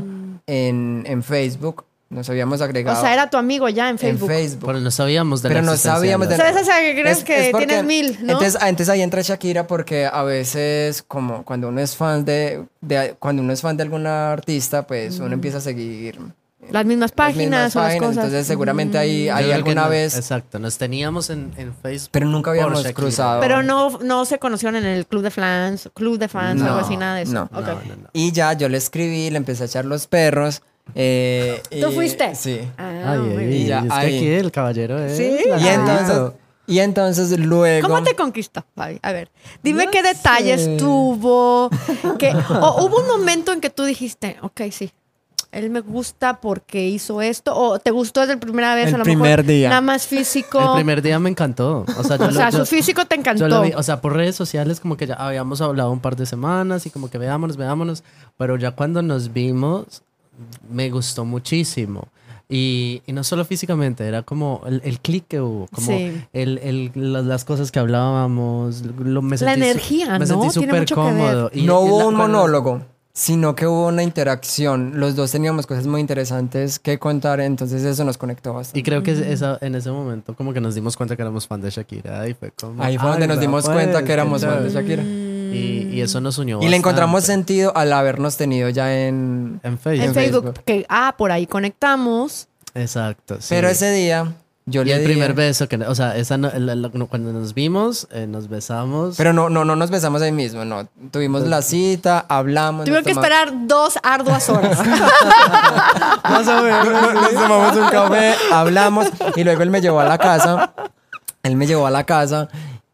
[0.48, 1.85] en, en Facebook.
[2.10, 4.30] Nos habíamos O agregado sea, era tu amigo ya en en Facebook.
[4.30, 4.66] Facebook.
[4.68, 7.18] Pero no sabíamos de la Pero no existencia sabíamos de la- ¿Sabes esa que crees
[7.18, 8.34] Es- que es porque- tienes mil, no?
[8.34, 12.64] Entonces, ah, entonces ahí entra Shakira porque a veces como cuando uno es fan de,
[12.82, 16.20] de- cuando uno es fan de alguna artista, pues uno empieza a seguir
[16.72, 18.24] las mismas las páginas mismas o las páginas, cosas.
[18.26, 22.10] entonces seguramente ahí, Yo ahí alguna no- vez, Exacto, nos teníamos en, en Facebook.
[22.12, 23.42] pero nunca habíamos cruzado.
[23.42, 26.80] Pero no, no se conocieron en el club de fans, club de fans, No, algo
[26.86, 27.34] así, nada de eso.
[27.34, 27.44] no.
[27.46, 27.52] Ok.
[27.68, 28.10] No, no, no.
[28.14, 30.62] Y ya yo le escribí, le empecé a echar los perros.
[30.94, 32.36] Eh, ¿Tú y- fuiste?
[32.36, 32.60] Sí.
[32.78, 33.54] Ah, Ay, ay, bien.
[33.54, 34.18] Y ya, es que ahí.
[34.18, 35.18] aquí el caballero es.
[35.18, 35.38] Sí.
[35.50, 36.32] la Y entonces,
[36.68, 37.88] y entonces luego...
[37.88, 39.00] ¿Cómo te conquistó, Fabi?
[39.02, 39.30] A ver,
[39.64, 40.78] dime No qué detalles sé.
[40.78, 41.70] tuvo.
[42.20, 44.92] Que, o hubo un momento en que tú dijiste, ok, sí,
[45.52, 47.56] él me gusta porque hizo esto.
[47.56, 49.46] O te gustó desde la primera vez, El a lo primer mejor.
[49.46, 49.70] día.
[49.70, 50.60] Nada más físico.
[50.60, 51.86] El primer día me encantó.
[51.98, 53.48] O sea, yo o lo- sea, yo- su físico te yo encantó.
[53.48, 56.26] lo vi, o sea, por redes sociales como que ya habíamos hablado un par de
[56.26, 58.04] semanas y como que veámonos, veámonos,
[58.38, 60.02] pero ya cuando nos vimos
[60.70, 62.08] me gustó muchísimo.
[62.48, 66.22] Y, y no solo físicamente, era como el, el clic que hubo, como Sí.
[66.32, 70.26] el, el- la- las cosas que hablábamos, lo, me La sentí su- energía, me ¿no?
[70.28, 71.50] sentí súper cómodo.
[71.54, 72.82] Y- no y hubo la- un monólogo,
[73.14, 75.00] sino que hubo una interacción.
[75.00, 78.80] Los dos teníamos cosas muy interesantes que contar, entonces eso nos conectó bastante.
[78.80, 81.62] Y creo que esa, en ese momento como que nos dimos cuenta que éramos fan
[81.62, 82.84] de Shakira y fue como...
[82.84, 84.96] Ahí fue donde "Ay, nos dimos pues, cuenta que qué éramos fan de chévere".
[84.98, 85.25] Shakira.
[85.56, 87.54] Y, y eso nos unió Y le encontramos bastante.
[87.54, 89.60] sentido al habernos tenido ya en...
[89.64, 90.06] En Facebook.
[90.08, 92.48] en Facebook, que, ah, por ahí conectamos.
[92.74, 93.38] Exacto.
[93.40, 93.48] sí.
[93.50, 94.34] Pero ese día
[94.68, 95.12] yo y le el dije...
[95.14, 99.16] primer beso, que, o sea, esa no- la- la- cuando nos vimos, eh, nos besamos.
[99.16, 100.88] Pero no, no, no nos besamos ahí mismo, no.
[101.12, 102.86] Tuvimos la cita, hablamos...
[102.86, 104.80] Tuvieron nos que toma- esperar dos arduas horas.
[106.24, 106.86] Más o menos.
[106.88, 110.74] Nos, nos tomamos un café, hablamos y luego él me llevó a la casa.
[111.44, 112.48] Él me llevó a la casa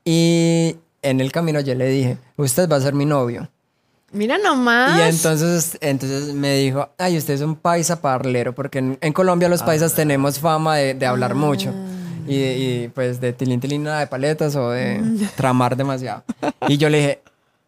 [0.04, 3.50] y en el camino yo le dije, usted va a ser mi novio.
[4.14, 4.98] Mira nomás.
[4.98, 9.48] Y entonces, entonces me dijo, ay, usted es un paisa parlero, porque en, en Colombia
[9.48, 11.74] los paisas tenemos fama de, de hablar mucho.
[12.28, 15.02] Y, y, pues de tilín tilín nada de paletas o de
[15.36, 16.24] tramar demasiado.
[16.68, 17.22] Y yo le dije,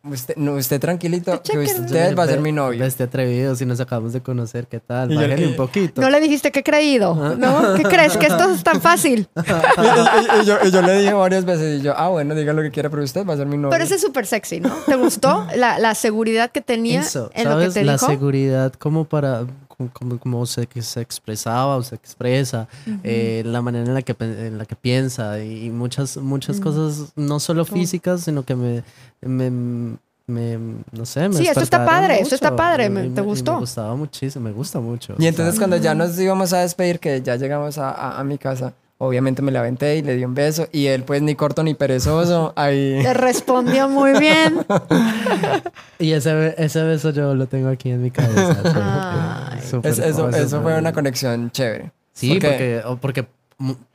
[0.09, 2.83] usted, no, usted tranquilito, que usted va a ser mi novio.
[2.85, 5.09] Este atrevido, si nos acabamos de conocer, ¿qué tal?
[5.09, 6.01] Bájale un poquito.
[6.01, 7.73] No le dijiste que he creído, ¿no?
[7.75, 8.17] ¿Qué crees?
[8.17, 9.27] Que esto es tan fácil.
[9.77, 12.53] Y, y- y yo, y yo le dije varias veces, y yo, ah, bueno, diga
[12.53, 13.69] lo que quiera, pero usted va a ser mi novio.
[13.71, 14.69] Pero ese es súper sexy, ¿no?
[14.85, 17.73] ¿Te gustó la, la seguridad que tenía Eso, en lo que ¿sabes?
[17.73, 18.07] te la dijo?
[18.07, 19.45] seguridad como para
[19.89, 22.67] como, como, se, que se expresaba o se expresa,
[23.03, 27.39] eh, la manera en la que, en la que piensa y muchas, muchas cosas, no
[27.39, 28.83] solo físicas, sino que me,
[29.21, 30.57] me, me-
[30.91, 32.57] no sé, me Sí, esto está padre, esto está mucho.
[32.57, 33.53] padre, me- ¿te gustó?
[33.53, 35.15] Me gustaba muchísimo, me gusta mucho.
[35.19, 38.19] Y entonces O sea, cuando ya nos íbamos a despedir, que ya llegamos a, a-
[38.19, 40.67] a mi casa, obviamente me la aventé y le di un beso.
[40.71, 42.99] Y él pues ni corto ni perezoso, ahí...
[43.01, 44.65] Te respondió muy bien.
[45.99, 49.49] y ese, ese beso yo lo tengo aquí en mi cabeza.
[49.51, 49.59] Ay.
[49.83, 51.91] Es- eso, eso fue una conexión chévere.
[52.13, 53.27] Sí, porque, o porque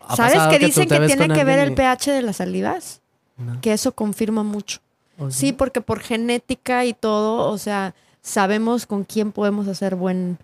[0.00, 3.00] ha ¿Sabes que dicen que tiene que ver el pH de las salivas?
[3.36, 3.60] No.
[3.60, 4.80] Que eso confirma mucho.
[5.18, 9.94] y- ¿O Sí, porque por genética y todo, o sea, sabemos con quién podemos hacer
[9.94, 10.38] buen,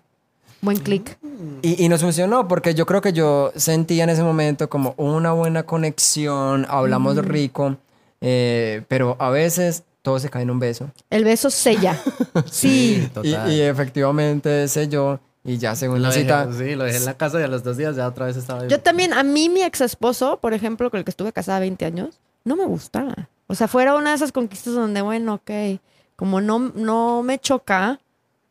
[0.61, 1.17] buen clic.
[1.61, 5.31] Y, y nos funcionó porque yo creo que yo sentía en ese momento como una
[5.31, 7.77] buena conexión, hablamos rico,
[8.21, 10.91] eh, pero a veces todo se cae en un beso.
[11.09, 11.99] El beso sella.
[12.51, 13.01] Sí.
[13.03, 13.51] Y, Total.
[13.51, 16.49] y efectivamente sé yo, y ya según Lo la dejé, cita...
[16.51, 18.67] sí, lo dejé en la casa y a los dos días ya otra vez estaba
[18.67, 21.85] Yo también, a mí mi ex esposo, por ejemplo, con el que estuve casada 20
[21.85, 23.29] años, no me gustaba.
[23.47, 25.79] O sea, fuera una de esas conquistas donde, bueno, ok,
[26.15, 27.99] como no, no me choca,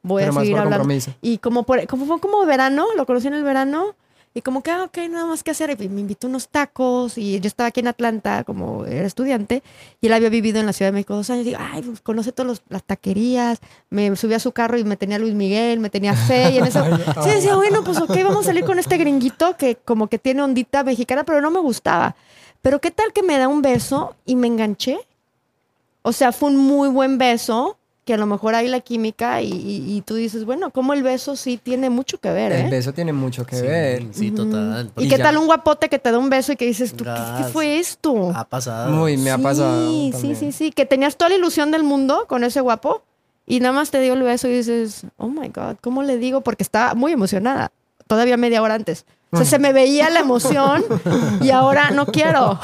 [0.04, 0.76] voy Pero a seguir hablando.
[0.78, 1.12] compromiso.
[1.20, 3.96] Y como, por, como fue como verano, lo conocí en el verano,
[4.36, 5.76] y como que, ah, ok, nada más que hacer.
[5.80, 9.62] Y me invitó unos tacos, y yo estaba aquí en Atlanta, como era estudiante,
[10.00, 11.42] y él había vivido en la Ciudad de México dos años.
[11.42, 13.60] Y digo, ay, pues conoce todas las taquerías.
[13.90, 16.66] Me subí a su carro y me tenía Luis Miguel, me tenía fe, y en
[16.66, 16.84] eso.
[17.22, 20.42] Sí, decía, bueno, pues ok, vamos a salir con este gringuito que como que tiene
[20.42, 22.16] ondita mexicana, pero no me gustaba.
[22.60, 24.98] Pero qué tal que me da un beso y me enganché.
[26.02, 29.50] O sea, fue un muy buen beso, que a lo mejor hay la química y,
[29.52, 32.70] y- y tú dices, bueno, como el beso sí tiene mucho que ver, El ¿eh?
[32.70, 34.06] beso tiene mucho que Sí, ver.
[34.12, 34.90] sí, total.
[34.96, 35.24] ¿Y, Y qué ya.
[35.24, 38.30] tal un guapote que te da un beso y que dices, tú, ¿qué, fue esto?
[38.34, 38.90] Ha pasado.
[38.92, 39.90] Muy, me ha pasado.
[39.90, 43.02] Sí, sí, sí, sí, que tenías toda la ilusión del mundo con ese guapo
[43.46, 46.42] y nada más te dio el beso y dices, oh my God, ¿cómo le digo?
[46.42, 47.72] Porque estaba muy emocionada,
[48.06, 49.06] todavía media hora antes.
[49.34, 50.84] O sea, se me veía la emoción
[51.40, 52.58] y ahora no quiero.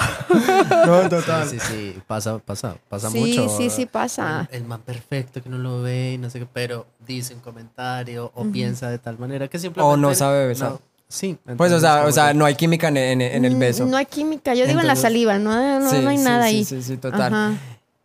[0.86, 1.48] No, Sí, total.
[1.48, 3.48] sí, sí, pasa, pasa, pasa Sí, mucho.
[3.56, 4.48] sí, sí pasa.
[4.50, 7.40] El, el man perfecto que no lo ve y no sé qué, pero dice un
[7.40, 9.92] comentario o piensa de tal manera que simplemente...
[9.94, 10.70] O no sabe besar.
[10.72, 10.80] no.
[11.08, 11.36] Sí.
[11.56, 13.84] Pues, o sea, o sea, no hay química en, en- en el beso.
[13.84, 14.54] Mm, No hay química.
[14.54, 16.64] Yo digo en la saliva, no, no, Sí, no hay sí, nada sí, ahí.
[16.64, 17.34] Sí, sí, total.
[17.34, 17.52] Ajá.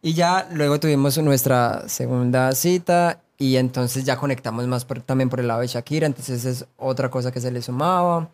[0.01, 5.39] Y ya luego tuvimos nuestra segunda cita y entonces ya conectamos más por- también por
[5.39, 8.27] el lado de Shakira, entonces es otra cosa que se le sumaba.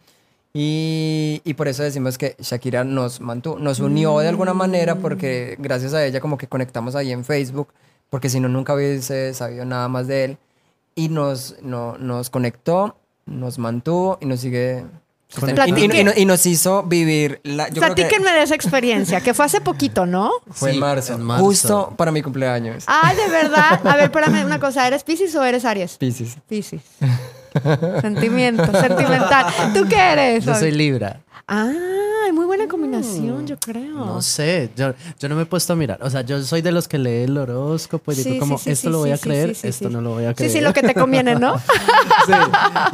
[0.54, 5.56] Y, y por eso decimos que Shakira nos mantuvo, nos unió de alguna manera porque
[5.60, 7.70] gracias a ella como que conectamos ahí en Facebook,
[8.10, 10.38] porque si no nunca hubiese sabido nada más de él.
[10.94, 14.84] Y nos, no- nos conectó, nos mantuvo y nos sigue...
[15.68, 17.70] Y, y- y no- y nos hizo vivir la...
[17.70, 20.30] Yo creo que Platíquenme de esa experiencia, que fue hace poquito, ¿no?
[20.50, 21.46] fue en Sí, marzo, en marzo.
[21.46, 22.84] justo para mi cumpleaños.
[22.88, 23.80] Ay, de verdad.
[23.88, 24.86] A ver, espérame una cosa.
[24.86, 25.96] ¿Eres Pisces o eres Aries?
[25.96, 26.36] Piscis.
[26.50, 26.82] Pisces.
[28.02, 29.46] Sentimiento, sentimental.
[29.74, 30.46] ¿Tú qué eres?
[30.46, 31.18] Yo soy Libra.
[31.48, 33.94] Ay, muy buena combinación, yo creo.
[34.06, 36.00] No sé, yo, yo no me he puesto a mirar.
[36.02, 38.66] O sea, yo soy de los que lee el horóscopo y Sí, digo como, sí,
[38.66, 39.94] sí, esto sí, lo voy sí, a sí, creer, sí, sí, esto sí.
[39.94, 40.52] no lo voy a Sí, creer.
[40.52, 41.56] sí, lo que te conviene, ¿no?
[42.26, 42.34] Sí.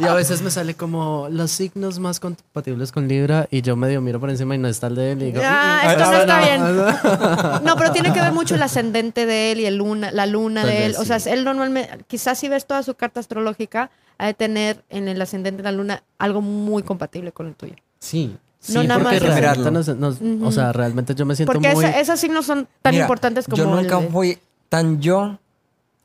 [0.00, 4.00] Y a veces me sale como los signos más compatibles con Libra y yo medio
[4.00, 6.10] miro por encima y no está el de él y digo, Ah, "Mm, esto mm,
[6.12, 6.46] no está no".
[6.46, 7.64] bien.
[7.64, 10.62] No, pero tiene que ver mucho el ascendente de él y el luna, la luna
[10.62, 10.96] Tal de él.
[10.98, 11.28] O sea, sí.
[11.30, 15.58] él normalmente, quizás si ves toda su carta astrológica, ha de tener en el ascendente
[15.58, 17.74] de la luna algo muy compatible con el tuyo.
[17.98, 18.36] Sí.
[18.60, 21.84] Sí, No, nada porque más o sea, realmente yo me siento Porque muy...
[21.84, 25.38] esa- esos signos son tan Mira, importantes como Yo nunca de- fui tan yo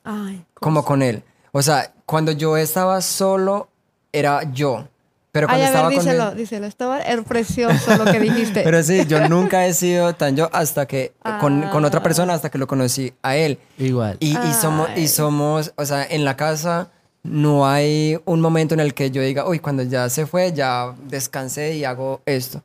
[0.04, 1.24] Ay, como con él.
[1.52, 3.70] O sea, cuando yo estaba solo,
[4.12, 4.88] era yo.
[5.32, 6.38] Pero Ay, cuando a estaba ver, con díselo, él.
[6.38, 6.68] díselo.
[6.68, 8.62] Estaba era precioso lo que dijiste.
[8.64, 11.14] Pero sí, yo nunca he sido tan yo hasta que.
[11.40, 11.88] Con, con Ah.
[11.88, 13.58] otra persona hasta que lo conocí a él.
[13.80, 14.18] Igual.
[14.20, 16.90] Y, y somos, y somos, o sea, en la casa
[17.24, 20.94] no hay un momento en el que yo diga, uy, cuando ya se fue, ya
[21.08, 22.62] descansé y hago esto.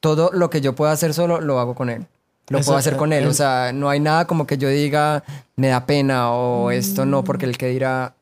[0.00, 2.06] Todo lo que yo pueda hacer solo, lo hago con él.
[2.48, 3.26] Lo Eso, puedo hacer con él.
[3.26, 5.24] O sea, no hay nada como que yo diga,
[5.56, 8.14] me da pena o esto no, porque el que dirá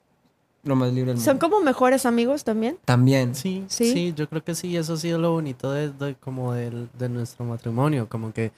[0.63, 1.31] lo más libre del mundo.
[1.31, 2.79] ¿Son como mejores amigos también?
[2.87, 3.35] También.
[3.35, 3.93] Sí, ¿Sí?
[3.93, 7.11] sí, yo creo que sí, eso ha sido lo bonito de, de- como del- de
[7.11, 8.51] nuestro matrimonio, como que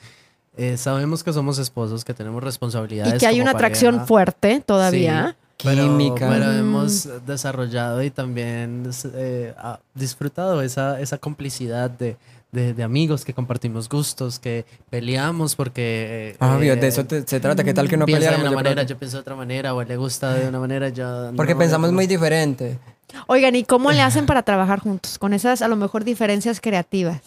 [0.56, 3.14] eh, sabemos que somos esposos, que tenemos responsabilidades.
[3.14, 5.36] Y que hay como una atracción fuerte todavía.
[5.36, 6.28] Sí, Química.
[6.28, 6.58] Pero, Mm.
[6.58, 12.16] hemos desarrollado y también eh, ha disfrutado esa, esa complicidad de,
[12.52, 16.36] de- de amigos que compartimos gustos, que peleamos porque...
[16.40, 17.64] Ah, Obvio, eh, de eso te- se trata.
[17.64, 19.80] ¿Qué tal que no piensa de una Yo manera, yo pienso de otra manera, o
[19.80, 21.32] a él le gusta de una manera, yo...
[21.36, 21.94] Porque no, pensamos no.
[21.96, 22.78] muy diferente.
[23.26, 25.18] Oigan, ¿y cómo le hacen para trabajar juntos?
[25.18, 27.20] Con esas a lo mejor diferencias creativas.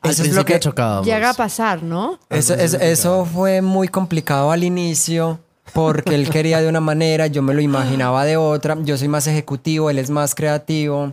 [0.00, 1.06] Al Eso es lo que- chocábamos.
[1.06, 2.18] Llega a pasar, ¿no?
[2.30, 5.40] Eso, eso fue muy complicado al inicio
[5.78, 8.76] porque él quería de una manera, yo me lo imaginaba de otra.
[8.82, 11.12] Yo soy más ejecutivo, él es más creativo.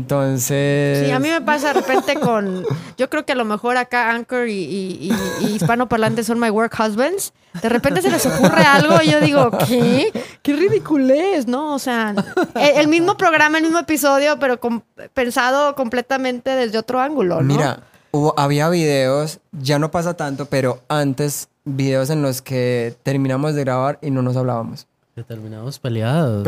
[0.00, 1.06] Entonces...
[1.06, 2.64] Sí, a mí me pasa de repente con.
[2.98, 6.50] Yo creo que a lo mejor acá Anchor y, y, y- y hispanoparlantes son my
[6.50, 7.32] work husbands.
[7.62, 10.12] De repente se les ocurre algo y yo digo, ¿qué?
[10.42, 11.46] ¡Qué ridiculez!
[11.46, 11.74] ¿No?
[11.74, 12.14] O sea,
[12.54, 14.82] el, el mismo programa, el mismo episodio, pero com-
[15.14, 17.54] pensado completamente desde otro ángulo, ¿no?
[17.54, 17.80] Mira,
[18.10, 23.62] hubo, había videos, ya no pasa tanto, pero antes videos en los que terminamos de
[23.64, 24.86] grabar y no nos hablábamos.
[25.14, 26.46] Que terminamos peleados.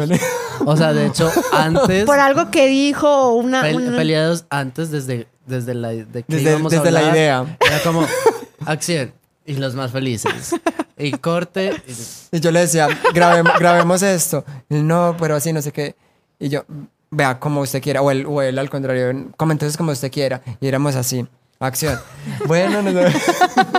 [0.65, 2.05] O sea, de hecho, antes...
[2.07, 3.63] Por algo que dijo una.
[3.63, 7.15] Pe- una- peleados antes desde, desde la de que Desde- íbamos a desde la hablar.
[7.17, 7.57] idea.
[7.61, 8.07] Era como
[8.67, 9.13] acción
[9.47, 10.55] y los más felices.
[10.99, 11.73] Y corte.
[11.87, 11.93] y-
[12.37, 14.45] Y yo le decía, grabemos, grabemos esto.
[14.69, 15.97] Y él, no, pero así, no sé qué.
[16.39, 16.65] Y yo,
[17.11, 18.03] vea, como usted quiera.
[18.03, 20.43] O él, o él al contrario, comentarios como usted quiera.
[20.61, 21.27] Y éramos así.
[21.61, 21.99] Acción.
[22.47, 23.13] Bueno, no sé.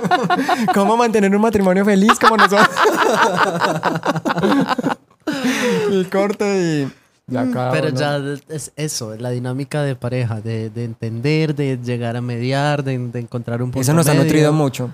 [0.73, 2.67] ¿cómo mantener un matrimonio feliz como nosotros?
[5.91, 6.91] y corte y...
[7.31, 12.17] Ya cada pero ya es eso, la dinámica de pareja, de, de entender, de llegar
[12.17, 14.91] a mediar, de, de encontrar un punto Eso nos ha nutrido mucho.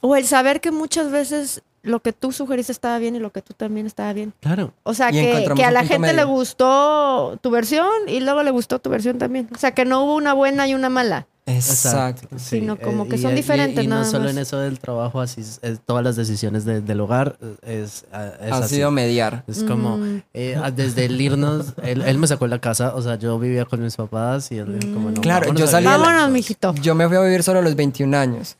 [0.00, 3.42] O el saber que muchas veces lo que tú sugeriste estaba bien y lo que
[3.42, 4.32] tú también estaba bien.
[4.40, 4.72] Claro.
[4.82, 8.78] O sea, que, que a la gente le gustó tu versión y luego le gustó
[8.78, 9.48] tu versión también.
[9.54, 11.26] O sea, que no hubo una buena y una mala.
[11.48, 12.28] Exacto.
[12.38, 14.32] Sino como que y- son y- diferentes Y, no nada solo más.
[14.32, 18.04] en eso del trabajo, así es- es- todas las decisiones de- del hogar eh, es,
[18.12, 18.76] eh, es Ha así.
[18.76, 19.44] sido mediar.
[19.48, 20.22] Es como, Mm.
[20.34, 23.64] eh, desde el irnos, él, él me sacó de la casa, o sea, yo vivía
[23.64, 26.30] con mis papás y él dijo como, no, Claro, vámonos yo a salí Vámonos, juntos".
[26.32, 26.74] mijito.
[26.76, 28.56] Yo me fui a vivir solo a los 21 años.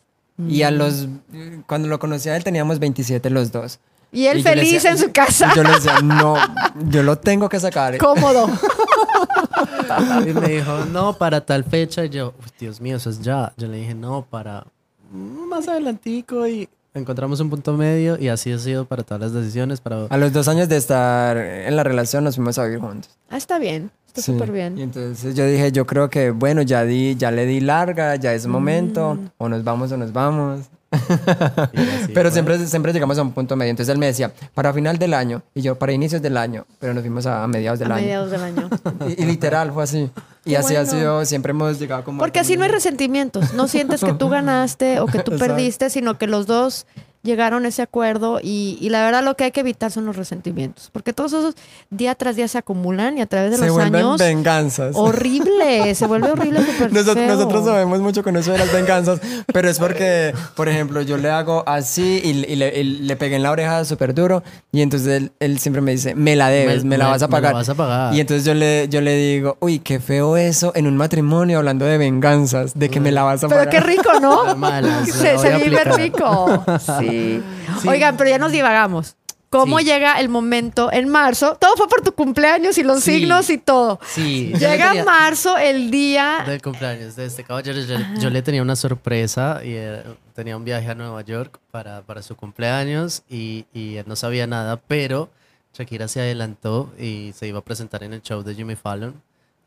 [0.49, 0.67] Y Mm.
[0.67, 1.09] a los...
[1.67, 3.81] Cuando lo conocí a él teníamos 27 los dos.
[4.11, 5.51] Y él Y feliz decía- en su casa.
[5.53, 6.37] Y yo le decía, no,
[6.89, 7.99] yo lo tengo que sacar.
[7.99, 8.49] Cómodo.
[10.29, 12.05] Y me dijo, no, para tal fecha.
[12.05, 13.53] Y yo, "Uy, Dios mío, eso es ya.
[13.57, 14.67] Yo le dije, no, para
[15.13, 16.47] más adelantico.
[16.47, 19.81] Y encontramos un punto medio y así ha sido para todas las decisiones.
[19.81, 20.07] Para...
[20.07, 23.11] A los dos años de estar en la relación nos fuimos a vivir juntos.
[23.31, 23.91] Ah, está bien.
[24.07, 24.33] está Sí.
[24.33, 24.79] súper Y bien.
[24.79, 28.47] entonces yo dije, yo creo que, bueno, ya di, ya le di larga, ya es
[28.47, 29.29] momento, Mm.
[29.39, 30.67] o nos vamos o nos vamos.
[30.91, 33.71] Así pero siempre, siempre llegamos a un punto medio.
[33.71, 36.95] Entonces él me decía, para final del año, y yo, para inicios del año, pero
[36.95, 38.05] nos fuimos a, a mediados del A año.
[38.05, 38.69] mediados del año.
[39.09, 40.11] Y, y literal fue así.
[40.51, 40.99] Y así ha bueno.
[40.99, 42.19] sido, siempre hemos llegado como...
[42.19, 43.53] Porque así no hay resentimientos.
[43.55, 45.39] No sientes que tú ganaste o que tú Exacto.
[45.39, 46.87] perdiste, sino que los dos
[47.25, 50.17] llegaron a ese acuerdo y, y la verdad lo que hay que evitar son los
[50.17, 50.89] resentimientos.
[50.93, 51.57] Porque todos esos
[51.91, 54.19] día tras día se acumulan y a través de Se los vuelven años...
[54.19, 54.95] venganzas.
[54.97, 57.27] Horrible, se vuelve horrible súper Nosotros, feo.
[57.37, 59.21] nosotros sabemos mucho con eso de las venganzas,
[59.53, 63.37] pero es porque, por ejemplo, yo le hago así y, y le, y le pegué
[63.37, 64.43] en la oreja súper duro
[64.73, 67.27] y entonces él, él siempre me dice, me la debes, me, Me- la vas a
[67.27, 67.55] me la pagar.
[67.55, 68.15] vas a pagar.
[68.15, 71.85] Y entonces yo le, yo le digo, uy, qué feo eso en un matrimonio hablando
[71.85, 73.71] de venganzas, de que me la vas a Pero pagar.
[73.75, 74.45] qué rico, ¿no?
[74.47, 76.65] La mala, se vive rico.
[77.01, 77.43] Sí.
[77.83, 77.89] Sí.
[77.89, 79.17] Oigan, pero ya nos divagamos.
[79.51, 79.87] ¿Cómo Sí.
[79.87, 81.57] llega el momento en marzo?
[81.59, 83.21] Todo fue por tu cumpleaños y los Sí.
[83.21, 83.99] signos y todo.
[84.07, 84.53] Sí.
[84.59, 86.45] Llega tenía- marzo, el día.
[86.47, 87.81] del cumpleaños de este caballero.
[87.81, 90.03] Yo, yo le tenía una sorpresa y eh,
[90.35, 94.47] tenía un viaje a Nueva York para, para su cumpleaños y, y él no sabía
[94.47, 95.31] nada, pero
[95.73, 99.15] Shakira se adelantó y se iba a presentar en el show de Jimmy Fallon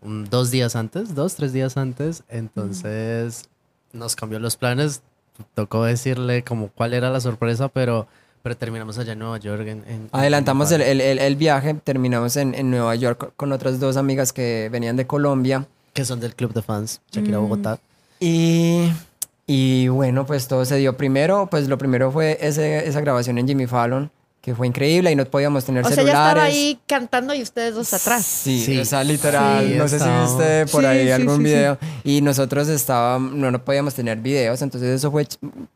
[0.01, 2.23] un- dos días antes, dos, tres días antes.
[2.29, 3.45] Entonces
[3.93, 5.01] nos cambió los planes.
[5.55, 8.07] Tocó decirle como cuál era la sorpresa, pero,
[8.43, 9.61] pero terminamos allá en Nueva York.
[9.61, 13.51] en- en- en Adelantamos Jimmy el, el- el- viaje, terminamos en, en Nueva York con
[13.51, 15.65] otras dos amigas que venían de Colombia.
[15.93, 17.41] Que son del club de fans, Shakira Mm.
[17.41, 17.79] Bogotá.
[18.19, 18.91] Y,
[19.47, 20.95] y bueno, pues todo se dio.
[20.95, 24.11] Primero, pues lo primero fue ese- esa grabación en Jimmy Fallon,
[24.41, 26.29] que fue increíble y no podíamos tener O sea, ya celulares.
[26.31, 28.25] estaba ahí cantando y ustedes dos atrás.
[28.25, 28.79] Sí, Sí.
[28.79, 30.37] o sea, literal, Sí, no sé si estábamos.
[30.37, 31.43] viste por Sí, ahí sí, algún sí, sí.
[31.43, 31.77] video.
[32.03, 35.27] Y nosotros estábamos, no, no podíamos tener videos, entonces eso fue,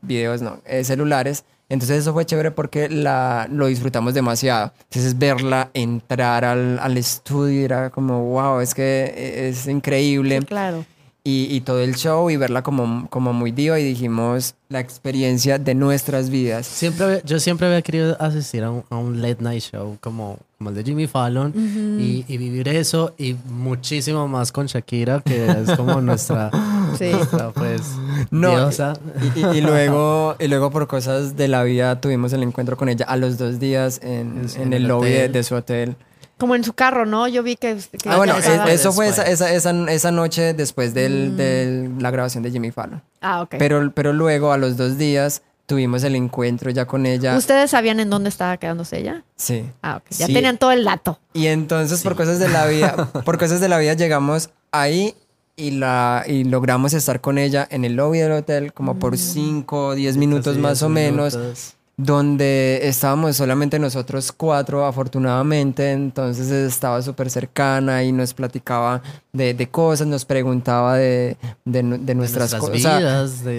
[0.02, 1.44] videos no, eh, celulares.
[1.68, 4.72] Entonces eso fue chévere porque la, lo disfrutamos demasiado.
[4.84, 10.40] Entonces verla entrar al, al estudio era como, wow, es que eh, es increíble.
[10.42, 10.86] Sí, claro.
[11.28, 15.58] Y, y todo el show y verla como, como muy diva y dijimos la experiencia
[15.58, 16.68] de nuestras vidas.
[16.68, 20.70] Siempre, yo siempre había querido asistir a un, a un late night show como, como
[20.70, 21.52] el de Jimmy Fallon
[22.00, 26.52] y, y vivir eso y muchísimo más con Shakira, que es como nuestra,
[27.00, 27.10] Sí.
[27.10, 27.82] nuestra, pues,
[28.30, 28.94] No, diosa.
[29.36, 32.88] Y, y- y luego, y luego por cosas de la vida tuvimos el encuentro con
[32.88, 35.44] ella a los dos días en, En su- en en el el lobby de, de
[35.44, 35.96] su hotel.
[36.38, 37.28] Como en su carro, ¿no?
[37.28, 37.78] Yo vi que.
[38.02, 42.12] que Ah, bueno, estaba eso fue esa, esa, esa, esa noche después del- de la
[42.12, 43.02] grabación de Jimmy Fallon.
[43.22, 43.56] Ah, ok.
[43.58, 47.38] Pero, pero luego, a los dos días, tuvimos el encuentro ya con ella.
[47.38, 49.24] ¿Ustedes sabían en dónde estaba quedándose ella?
[49.38, 49.64] Sí.
[49.82, 50.04] Ah, ok.
[50.12, 50.34] Ya Sí.
[50.34, 51.20] tenían todo el dato.
[51.34, 55.16] Y entonces, por cosas de la vida, por cosas de la vida, llegamos ahí
[55.56, 59.88] y, la, y logramos estar con ella en el lobby del hotel como por 5
[59.88, 61.34] o 10 minutos más o menos.
[61.34, 61.75] minutos.
[61.98, 69.68] Donde estábamos solamente nosotros cuatro, afortunadamente, entonces estaba súper cercana y nos platicaba de, de
[69.70, 72.76] cosas, nos preguntaba de, de, nu- de nuestras, nuestras cosas.
[72.76, 73.00] O sea,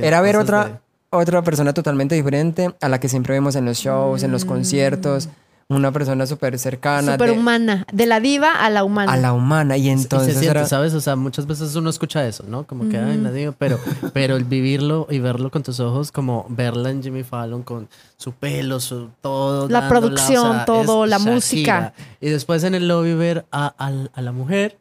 [0.07, 0.81] era ver otra,
[1.11, 5.29] otra persona totalmente diferente a la que siempre vemos en los shows, en los conciertos,
[5.69, 7.13] una persona súper cercana.
[7.15, 7.85] Súper humana.
[7.93, 9.13] De la diva a la humana.
[9.13, 10.95] a la humana y Y entonces se siente, era- ¿sabes?
[10.95, 12.65] O sea, muchas veces uno escucha eso, ¿no?
[12.65, 13.79] Como que, ay, nadie, pero,
[14.13, 18.31] pero el vivirlo y verlo con tus ojos, como verla en Jimmy Fallon con su
[18.33, 19.69] pelo, su todo.
[19.69, 21.35] La dándola, producción, todo, es la Shakira.
[21.35, 21.93] música.
[22.21, 24.79] Y después en el lobby ver a, al- a la mujer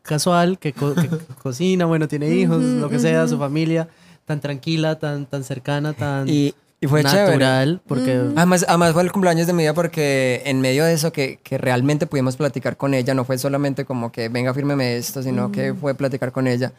[0.00, 1.08] casual que, co- que
[1.42, 3.86] cocina, bueno, tiene hijos, lo que sea, su familia,
[4.24, 7.26] tan tranquila, tan, tan cercana, tan y, y fue chévere.
[7.38, 8.20] natural, porque...
[8.36, 11.56] Además, además fue el cumpleaños de mi vida porque en medio de eso que, que
[11.56, 15.72] realmente pudimos platicar con ella, no fue solamente como que venga, fírmeme esto, sino que
[15.72, 16.72] fue platicar con ella.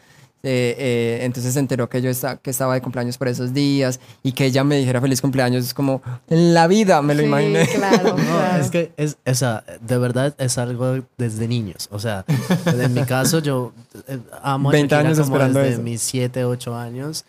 [0.46, 3.98] Eh, eh, entonces se enteró que yo esta- que estaba de cumpleaños por esos días
[4.22, 7.26] y que ella me dijera feliz cumpleaños, es como en la vida me lo Sí,
[7.26, 7.66] imaginé.
[7.66, 8.62] claro, No, claro.
[8.62, 11.88] es que es, o sea, de verdad es algo desde niños.
[11.90, 12.26] O sea,
[12.66, 13.72] en mi caso yo
[14.06, 15.82] eh, amo a 20 Shakira años como esperando desde eso.
[15.82, 17.24] mis 7, 8 años.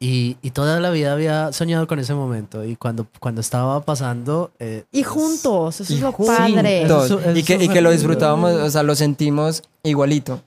[0.00, 2.64] Y, y toda la vida había soñado con ese momento.
[2.64, 4.52] Y cuando, cuando estaba pasando...
[4.60, 6.36] eh, Y juntos, eso Y es lo juntos.
[6.36, 6.82] padre.
[6.82, 7.26] Eso Todos.
[7.26, 10.40] es y, que, y que lo disfrutábamos, o sea, lo sentimos igualito.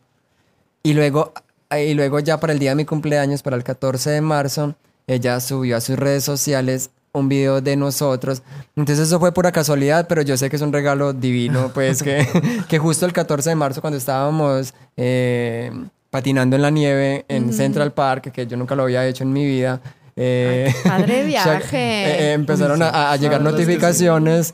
[0.83, 1.33] Y luego,
[1.69, 4.75] y luego ya para el día de mi cumpleaños, para el 14 de marzo,
[5.05, 8.41] ella subió a sus redes sociales un video de nosotros.
[8.77, 12.25] Entonces eso fue pura casualidad, pero yo sé que es un regalo divino, pues que,
[12.69, 15.71] que justo el 14 de marzo cuando estábamos eh,
[16.11, 19.45] patinando en la nieve en Central Park, que yo nunca lo había hecho en mi
[19.45, 19.81] vida.
[20.15, 21.77] eh, padre Shak- viaje.
[21.77, 24.53] eh, eh, empezaron a, a llegar notificaciones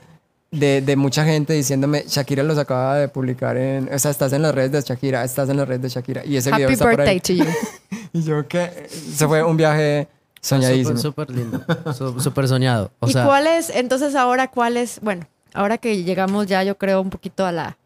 [0.52, 4.44] de, de mucha gente diciéndome, Shakira los acaba de publicar en, o sea, estás en
[4.44, 6.24] las redes de Shakira, estás en las redes de Shakira.
[6.26, 7.20] Y ese video Happy está por birthday ahí.
[7.20, 7.46] to you.
[8.14, 10.08] Y yo que, se fue un viaje
[10.40, 10.98] soñadísimo.
[10.98, 12.22] Súper súper lindo.
[12.22, 12.92] Súper soñado.
[13.00, 16.78] O ¿Y sea, cuál es, entonces ahora cuál es, bueno, ahora que llegamos ya yo
[16.78, 17.78] creo un poquito a la,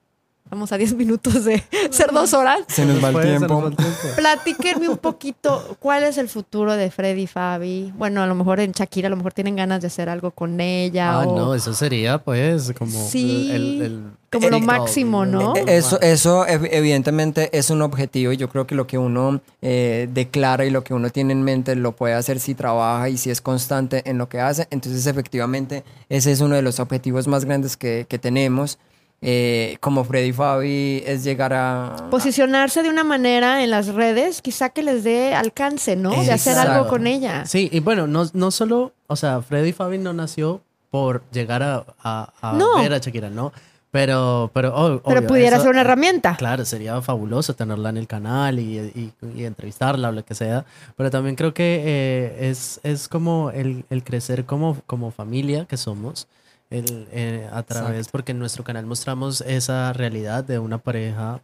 [0.49, 2.59] Vamos a 10 minutos de ser dos horas.
[2.67, 3.71] Se nos va el tiempo.
[4.17, 7.93] Platíquenme un poquito cuál es el futuro de Freddy y Fabi.
[7.97, 10.59] Bueno, a lo mejor en Shakira, a lo mejor tienen ganas de hacer algo con
[10.59, 11.13] ella.
[11.13, 15.55] Ah, o no, eso sería pues como Sí, el, el- como lo máximo, ¿no?
[15.57, 19.41] Eh, Eso, eso ev- evidentemente es un objetivo y yo creo que lo que uno
[19.61, 23.17] eh, declara y lo que uno tiene en mente lo puede hacer si trabaja y
[23.17, 24.67] si es constante en lo que hace.
[24.71, 28.77] Entonces efectivamente ese es uno de los objetivos más grandes que, que tenemos.
[29.23, 31.95] Eh, como Freddy Fabi es llegar a...
[32.09, 36.09] Posicionarse de una manera en las redes, quizá que les dé alcance, ¿no?
[36.09, 36.71] De hacer Exacto.
[36.71, 37.45] algo con ella.
[37.45, 41.85] Sí, y bueno, no, no solo, o sea, Freddy Fabi no nació por llegar a,
[42.03, 42.77] a- a No.
[42.81, 43.53] ver a Shakira, ¿no?
[43.91, 46.35] Pero, pero, oh, Pero obvio, pudiera eso- ser una herramienta.
[46.37, 50.65] Claro, sería fabuloso tenerla en el canal y, y- y entrevistarla o lo que sea.
[50.97, 55.77] Pero también creo que eh, es, es como el, el crecer como, como familia que
[55.77, 56.27] somos.
[56.71, 61.41] El, eh, a través, porque en nuestro canal mostramos esa realidad de una pareja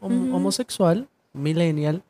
[0.00, 2.02] hom- homosexual, millennial,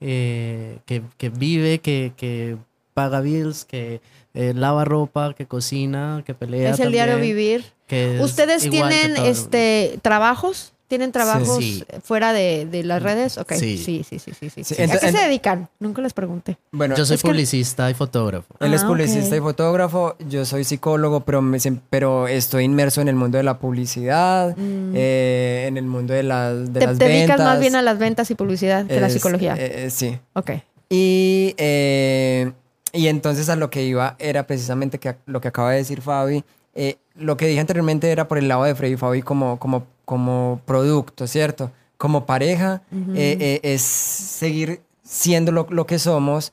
[0.00, 2.56] eh, que, que vive, que, que
[2.94, 4.00] paga bills, que
[4.34, 6.70] eh, lava ropa, que cocina, que pelea.
[6.72, 7.64] Es el diario vivir.
[7.86, 10.72] que ¿Ustedes tienen este trabajos?
[10.90, 11.84] ¿Tienen trabajos Sí.
[12.02, 13.38] fuera de, de las redes?
[13.38, 13.52] Ok.
[13.52, 14.04] Sí, Sí.
[14.06, 14.50] sí, sí, sí.
[14.50, 15.68] sí, Sí, ¿A qué se dedican?
[15.78, 16.58] Nunca les pregunté.
[16.72, 18.52] Bueno, Yo soy que- publicista y fotógrafo.
[18.58, 21.58] Él es Ah, publicista y fotógrafo, yo soy psicólogo, pero, me
[21.90, 26.54] pero estoy inmerso en el mundo de la publicidad, eh, en el mundo de, las
[26.56, 26.72] de Mm.
[26.72, 27.46] Te, las te dedicas ventas.
[27.46, 29.54] más bien a las ventas y publicidad que la Es- psicología.
[29.56, 30.18] eh, eh, sí.
[30.32, 30.50] ok.
[30.88, 32.50] Y, eh,
[32.92, 36.42] y entonces a lo que iba era precisamente que, lo que acaba de decir Fabi.
[36.74, 39.84] Eh, lo que dije anteriormente era por el lado de Freddy y Fabi como, como,
[40.04, 41.70] como producto, ¿cierto?
[41.96, 42.82] Como pareja
[43.14, 46.52] eh, eh, es seguir siendo lo, lo que somos,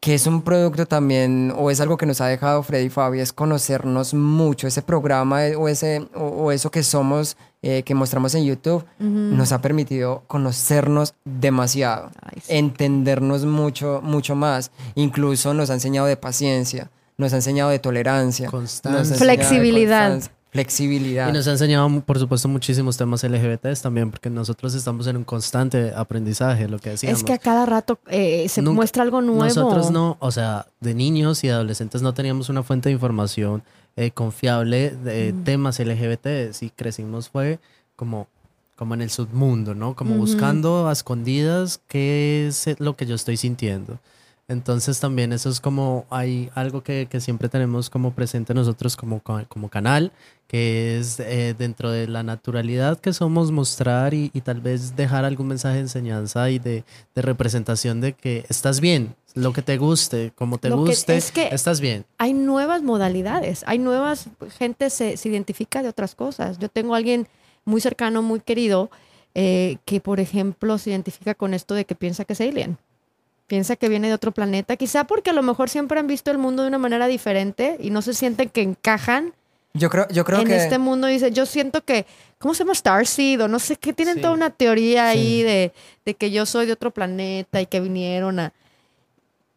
[0.00, 3.18] que es un producto también, o es algo que nos ha dejado Freddy y Fabi,
[3.18, 4.68] es conocernos mucho.
[4.68, 9.50] Ese programa o, ese, o, o eso que somos, eh, que mostramos en YouTube, nos
[9.50, 12.42] ha permitido conocernos demasiado sí.
[12.54, 14.70] entendernos mucho, mucho más.
[14.94, 19.12] Incluso nos ha enseñado de paciencia, nos ha enseñado de tolerancia, Constancia.
[19.16, 20.10] de Flexibilidad.
[20.12, 21.28] constancia, flexibilidad.
[21.28, 25.24] Y nos ha enseñado, por supuesto, muchísimos temas LGBTs también, porque nosotros estamos en un
[25.24, 27.18] constante aprendizaje, lo que decíamos.
[27.18, 29.44] Es que a cada rato eh, se Nunca- muestra algo nuevo.
[29.44, 33.62] Nosotros no, o sea, de niños y adolescentes no teníamos una fuente de información
[33.96, 35.42] eh, confiable de Mm.
[35.44, 36.52] temas LGBT.
[36.60, 37.58] Y crecimos fue
[37.96, 38.28] como,
[38.76, 39.96] como en el submundo, ¿no?
[39.96, 43.98] Como buscando a escondidas qué es lo que yo estoy sintiendo.
[44.50, 49.20] Entonces también eso es como hay algo que, que siempre tenemos como presente nosotros como,
[49.46, 50.10] como canal,
[50.46, 55.26] que es eh, dentro de la naturalidad que somos mostrar y, y tal vez dejar
[55.26, 56.84] algún mensaje de enseñanza y de,
[57.14, 61.16] de representación de que estás bien, lo que te guste, como te Lo que- guste,
[61.18, 62.06] es que- estás bien.
[62.16, 64.28] hay nuevas modalidades, hay nuevas,
[64.58, 66.58] gente se, se identifica de otras cosas.
[66.58, 67.28] Yo tengo a alguien
[67.66, 68.90] muy cercano, muy querido,
[69.34, 72.78] eh, que por ejemplo se identifica con esto de que piensa que es alien.
[73.48, 76.38] Piensa que viene de otro planeta, quizá porque a lo mejor siempre han visto el
[76.38, 79.32] mundo de una manera diferente y no se sienten que encajan
[79.74, 81.06] Yo creo, yo creo en que este mundo.
[81.08, 82.06] Dice, yo siento que,
[82.38, 82.74] ¿cómo se llama?
[82.74, 84.20] Starseed o no sé qué, tienen Sí.
[84.20, 85.72] toda una teoría ahí de,
[86.04, 88.52] de que yo soy de otro planeta y que vinieron a...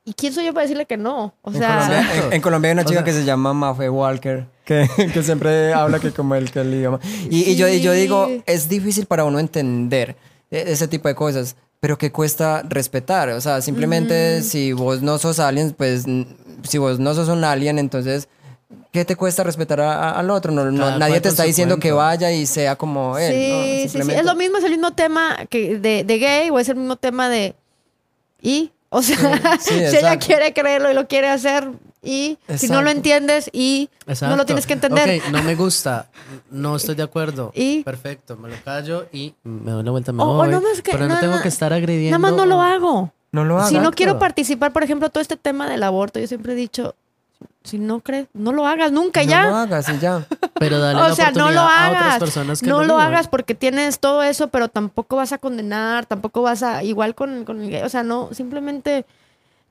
[0.04, 1.36] ¿Y quién soy yo para decirle que no?
[1.44, 2.28] O en, sea, Colombia, Exacto.
[2.28, 5.22] en- en Colombia hay una O chica sea- que se llama Mafe Walker, que, que
[5.24, 7.00] siempre habla que como el que el idioma.
[7.30, 10.16] Y, y yo, y yo digo, es difícil para uno entender
[10.50, 13.28] e- ese tipo de cosas, pero que cuesta respetar.
[13.30, 16.26] O sea, simplemente si vos no sos alien, pues n-
[16.64, 18.30] si vos no sos un alien, entonces...
[18.94, 20.52] ¿Qué te cuesta respetar a- a- al otro?
[20.52, 21.98] No, no- nadie te está diciendo que cuento.
[21.98, 23.32] vaya y sea como él.
[23.34, 23.64] ¿no?
[23.64, 23.90] Sí, sí, sí.
[23.90, 26.76] Simplemente- Es lo mismo, es el mismo tema que de, de gay o es el
[26.76, 27.56] mismo tema de...
[28.42, 28.72] ¿Y?
[28.90, 31.70] O sea, Sí, si ella quiere creerlo y lo quiere hacer
[32.04, 32.90] y si no lo Exacto.
[32.98, 34.46] entiendes y no lo Exacto.
[34.46, 35.22] tienes que entender.
[35.22, 36.10] Ok, no me gusta,
[36.50, 37.52] no estoy de acuerdo.
[37.56, 37.84] ¿Y?
[37.84, 40.50] Perfecto, me lo callo y me doy la vuelta, me O- o voy.
[40.50, 42.18] no más que- pero no, no, tengo no, que estar agrediendo.
[42.18, 43.14] Nada más no lo hago.
[43.32, 43.70] No lo hagas.
[43.70, 43.96] Si no Exacto.
[43.98, 46.96] quiero participar, por ejemplo, todo este tema del aborto, yo siempre he dicho,
[47.64, 49.48] si no crees, no lo hagas nunca No ya.
[49.48, 50.26] lo hagas y ya.
[50.60, 52.20] Pero dale o la sea, no lo oportunidad a otras hagas.
[52.20, 53.08] personas que no lo vivan.
[53.08, 57.46] hagas porque tienes todo eso, pero tampoco vas a condenar, tampoco vas a, igual con,
[57.46, 59.06] con el gay, o sea, no, simplemente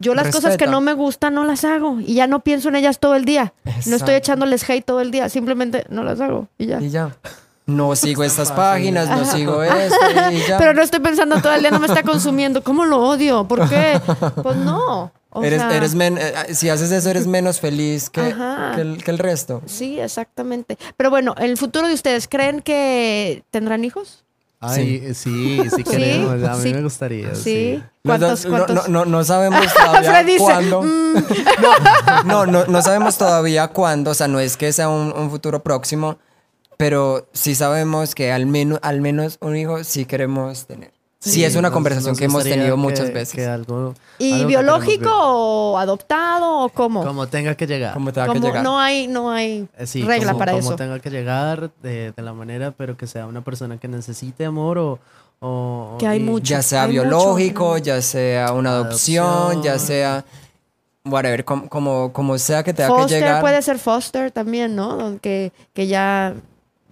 [0.00, 2.74] yo las cosas que no me gustan no las hago y ya no pienso en
[2.76, 3.52] ellas todo el día.
[3.86, 6.80] No estoy echándoles hate todo el día, simplemente no las hago y ya.
[6.80, 7.16] Y ya.
[7.66, 9.96] No sigo estas páginas, no sigo esto
[10.32, 10.58] y ya.
[10.58, 12.64] Pero no estoy pensando todo el día, no me está consumiendo.
[12.64, 13.46] ¿Cómo lo odio?
[13.46, 14.00] ¿Por qué?
[14.42, 15.12] Pues no.
[15.32, 18.34] O eres, sea, eres men- eh, si haces eso, eres menos feliz que,
[18.76, 19.62] el, que el resto.
[19.66, 20.76] Sí, exactamente.
[20.96, 24.24] Pero bueno, el futuro de ustedes, ¿creen que tendrán hijos?
[24.62, 26.42] Ay, sí, sí, queremos.
[26.44, 26.74] A mí Sí.
[26.74, 27.34] me gustaría.
[27.34, 27.42] Sí.
[27.42, 27.82] Sí.
[28.04, 28.88] ¿Cuántos, cuántos?
[28.88, 30.82] No, no, no sabemos todavía dice, cuándo.
[30.82, 31.14] "Mm".
[32.26, 34.10] No, no, no sabemos todavía cuándo.
[34.10, 36.18] O sea, no es que sea un, un futuro próximo,
[36.76, 40.92] pero sí sabemos que al menos, al menos un hijo sí queremos tener.
[41.22, 43.34] Sí, es una nos- conversación nos que hemos tenido que- muchas veces.
[43.34, 47.04] que algo, ¿Y algo que biológico o adoptado o cómo?
[47.04, 47.92] Como tenga que llegar.
[47.92, 48.62] Como Como llegar.
[48.64, 50.76] no hay, no hay Eh, sí, regla como- para como eso.
[50.76, 54.78] tenga que llegar de, de la manera, pero que sea una persona que necesite amor
[54.78, 54.98] o...
[55.40, 56.44] o- Que hay y- mucho.
[56.54, 56.92] ya sea mucho.
[56.92, 59.62] biológico, ya sea una adopción, Adopción.
[59.62, 60.24] ya sea
[61.04, 63.40] whatever, com- como, como sea que tenga que Foster llegar.
[63.42, 65.18] puede ser foster también, ¿no?
[65.20, 66.34] Que, que ya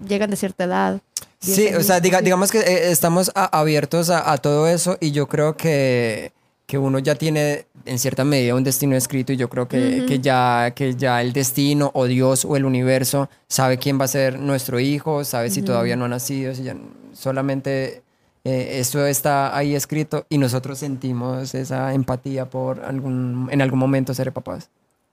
[0.06, 1.00] llegan de cierta edad.
[1.40, 4.96] Sí, 10 o sea, diga- digamos que eh, estamos a- abiertos a, a todo eso
[5.00, 6.32] y yo creo que,
[6.66, 10.18] que uno ya tiene en cierta medida un destino escrito y yo creo que, que,
[10.20, 14.38] ya, que ya el destino o Dios o el universo sabe quién va a ser
[14.38, 16.76] nuestro hijo, sabe si todavía no ha nacido, si ya
[17.14, 18.02] solamente
[18.44, 24.12] eh, eso está ahí escrito y nosotros sentimos esa empatía por algún, en algún momento
[24.14, 24.68] ser papás.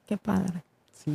[0.07, 0.63] Qué padre.
[1.03, 1.11] Sí.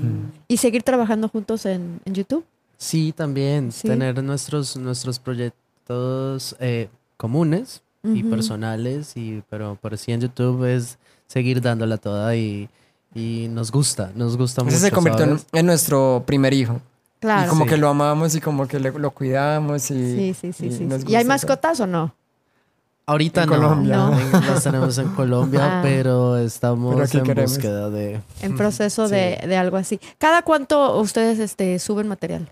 [0.48, 2.44] ¿Y seguir trabajando juntos en, en YouTube?
[2.82, 3.86] Sí, también Sí.
[3.88, 8.30] tener nuestros, nuestros proyectos eh, comunes y Ujú.
[8.30, 12.70] personales, y, pero, pero sí en YouTube es seguir dándola toda y,
[13.14, 14.76] y nos gusta, nos gusta mucho.
[14.76, 16.80] Ese se convirtió en, en nuestro primer hijo.
[17.20, 17.44] Claro.
[17.46, 17.70] Y como Sí.
[17.70, 20.16] que lo amamos y como que le- lo cuidamos y...
[20.16, 20.84] Sí, sí, sí, y sí.
[20.86, 22.14] nos ¿Y hay gusta mascotas o no?
[23.04, 23.96] Ahorita En no, Colombia.
[23.96, 24.10] No.
[24.40, 25.80] las tenemos en Colombia, Ah.
[25.82, 27.50] pero estamos Pero en queremos.
[27.52, 28.22] búsqueda de...
[28.40, 29.14] En proceso Sí.
[29.14, 30.00] de, de algo así.
[30.16, 32.50] ¿Cada cuánto ustedes este, suben material?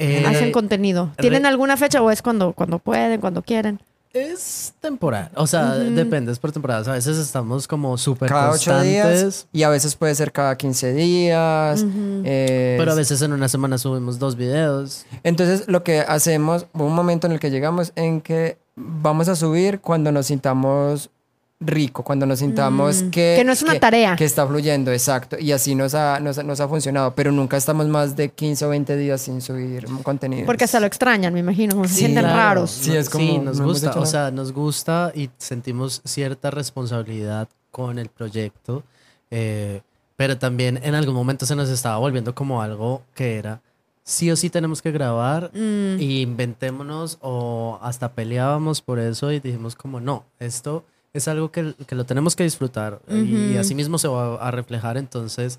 [0.00, 1.10] Eh, ¿Hacen contenido?
[1.16, 3.80] re- ¿Tienen alguna fecha o es cuando, cuando pueden, cuando quieren?
[4.12, 5.94] Es temporal, o sea, Ujú.
[5.94, 6.88] depende, es por temporadas.
[6.88, 10.56] A veces estamos como súper Cada ocho días constantes, y a veces puede ser cada
[10.56, 11.84] 15 días.
[12.24, 15.06] Eh, pero a veces en una semana subimos dos videos.
[15.22, 19.36] Entonces lo que hacemos, hubo un momento en el que llegamos en que vamos a
[19.36, 21.10] subir cuando nos sintamos
[21.62, 23.34] rico, cuando nos sintamos Mm, que...
[23.38, 24.16] que no es una tarea.
[24.16, 25.36] Que está fluyendo, exacto.
[25.38, 28.64] Y así nos ha, nos, ha- nos ha funcionado, pero nunca estamos más de 15
[28.64, 30.46] o 20 días sin subir contenido.
[30.46, 31.82] Porque hasta lo extrañan, me imagino.
[31.84, 32.36] se Sí, sienten claro.
[32.38, 32.70] raros.
[32.70, 37.98] Sí, es como, Sí, nos gusta, o sea, nos gusta y sentimos cierta responsabilidad con
[37.98, 38.82] el proyecto,
[39.30, 39.82] eh,
[40.16, 43.60] pero también en algún momento se nos estaba volviendo como algo que era,
[44.02, 49.40] sí o sí tenemos que grabar Mm, y inventémonos o hasta peleábamos por eso y
[49.40, 53.60] dijimos como no, esto es algo que, que lo tenemos que disfrutar y, Ujú.
[53.60, 55.58] así mismo se va a reflejar, entonces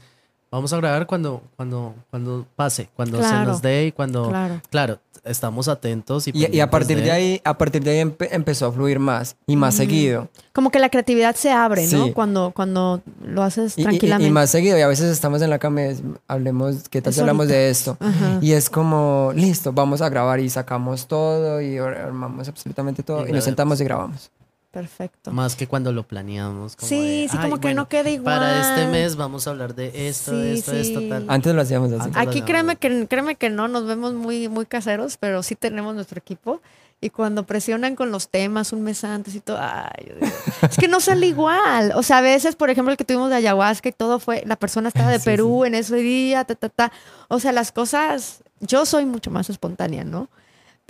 [0.52, 4.62] vamos a grabar cuando, cuando, cuando pase, cuando se nos dé y cuando, Claro.
[4.70, 8.28] claro, estamos atentos y, Y, y a partir de ahí, a partir de ahí empe-
[8.32, 10.30] empezó a fluir más y más seguido.
[10.52, 12.12] Como que la creatividad se abre, ¿no?
[12.12, 14.28] Cuando, cuando lo haces Y- Y, y- tranquilamente.
[14.28, 14.78] y más seguido.
[14.80, 17.98] Y a veces estamos en la cama y hablemos, ¿qué tal si hablamos de esto?
[18.00, 18.40] Ajá.
[18.42, 23.30] Y es como, listo, vamos a grabar y sacamos todo y armamos absolutamente todo Y
[23.30, 24.32] y, nos sentamos y grabamos.
[24.72, 25.32] Perfecto.
[25.32, 26.78] Más que cuando lo planeamos.
[26.78, 28.40] como Sí, de, sí, "Ay, como que bueno, no quede igual.
[28.40, 31.10] Para este mes vamos a hablar de esto, Sí, esto, esto, sí.
[31.10, 31.26] tal.
[31.30, 32.10] Antes lo hacíamos así.
[32.16, 36.18] Aquí créeme que, créeme que no, nos vemos muy, muy caseros, pero sí tenemos nuestro
[36.20, 36.62] equipo.
[37.04, 40.28] Y cuando presionan con los temas un mes antes y todo, ay, yo digo,
[40.70, 41.92] es que no sale igual.
[41.96, 44.56] O sea, a veces, por ejemplo, el que tuvimos de ayahuasca y todo fue, la
[44.56, 46.92] persona estaba de Sí, Perú en ese día, ta, ta, ta.
[47.28, 50.30] O sea, las cosas, yo soy mucho más espontánea, ¿no?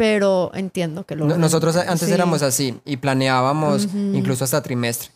[0.02, 1.26] Pero entiendo que lo...
[1.28, 2.12] No- Nosotros antes Sí.
[2.12, 3.98] éramos así y planeábamos Ujú.
[4.16, 5.10] incluso hasta trimestre.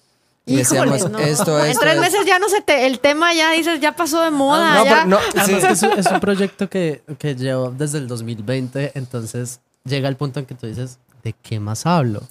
[0.45, 1.17] Y Híjole, decíamos no.
[1.17, 1.81] esto, En esto.
[1.81, 2.01] tres esto.
[2.01, 4.75] meses ya no se te, el tema ya dices, ya pasó de moda.
[4.75, 4.91] No, ya.
[4.91, 5.67] pero no, Además sí.
[5.67, 10.17] que es, un, es un proyecto que, que llevo desde el 2020, entonces llega el
[10.17, 12.21] punto en que tú dices, ¿de qué más hablo?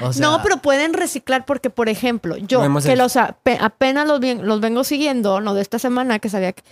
[0.00, 2.94] O sea, no, pero pueden reciclar porque, por ejemplo, yo que hecho.
[2.94, 6.62] los ape- apenas los, los vengo siguiendo, no de esta semana que sabía que...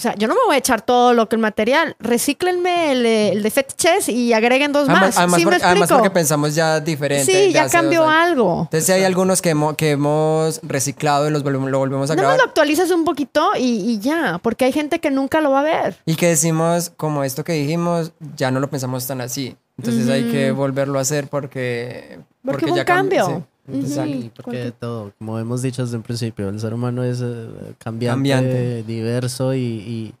[0.00, 1.94] O sea, yo no me voy a echar todo lo que el material.
[1.98, 5.18] Recíclenme el, de- el de fetiches y agreguen dos Además, más.
[5.18, 7.30] además ¿Sí me porque, además porque pensamos ya diferente.
[7.30, 8.62] sí, ya cambió algo.
[8.62, 12.14] Entonces sí hay algunos que, hemo- que hemos reciclado y los volvemos, lo volvemos a
[12.14, 12.38] grabar.
[12.38, 15.64] lo actualizas un poquito y, y ya, porque hay gente que nunca lo va a
[15.64, 15.96] ver.
[16.06, 19.54] Y que decimos, como esto que dijimos, ya no lo pensamos tan así.
[19.76, 22.18] Entonces hay que volverlo a hacer porque...
[22.44, 23.26] Porque hubo un cam- cambio.
[23.26, 23.32] sí.
[23.68, 24.30] Exacto.
[24.36, 27.48] Porque todo, como hemos dicho desde un principio, el ser humano es eh,
[27.78, 28.82] cambiante, Cambiante.
[28.84, 30.14] diverso y, y,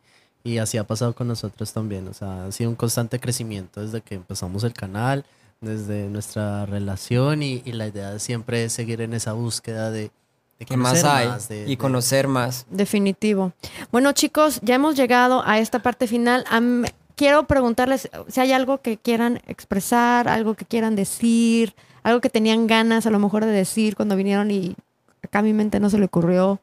[0.44, 2.06] y así ha pasado con nosotros también.
[2.08, 5.24] O sea, ha sido un constante crecimiento desde que empezamos el canal,
[5.60, 10.10] desde nuestra relación y, y la idea de siempre es seguir en esa búsqueda de,
[10.58, 11.28] de ¿Qué más hay?
[11.28, 12.66] más, de- y de- conocer más.
[12.70, 13.52] Definitivo.
[13.90, 16.44] Bueno, chicos, ya hemos llegado a esta parte final.
[16.48, 16.84] Am-
[17.16, 22.66] quiero preguntarles si hay algo que quieran expresar, algo que quieran decir, algo que tenían
[22.66, 24.76] ganas a lo mejor de decir cuando vinieron y
[25.22, 26.60] acá a mi mente no se le ocurrió.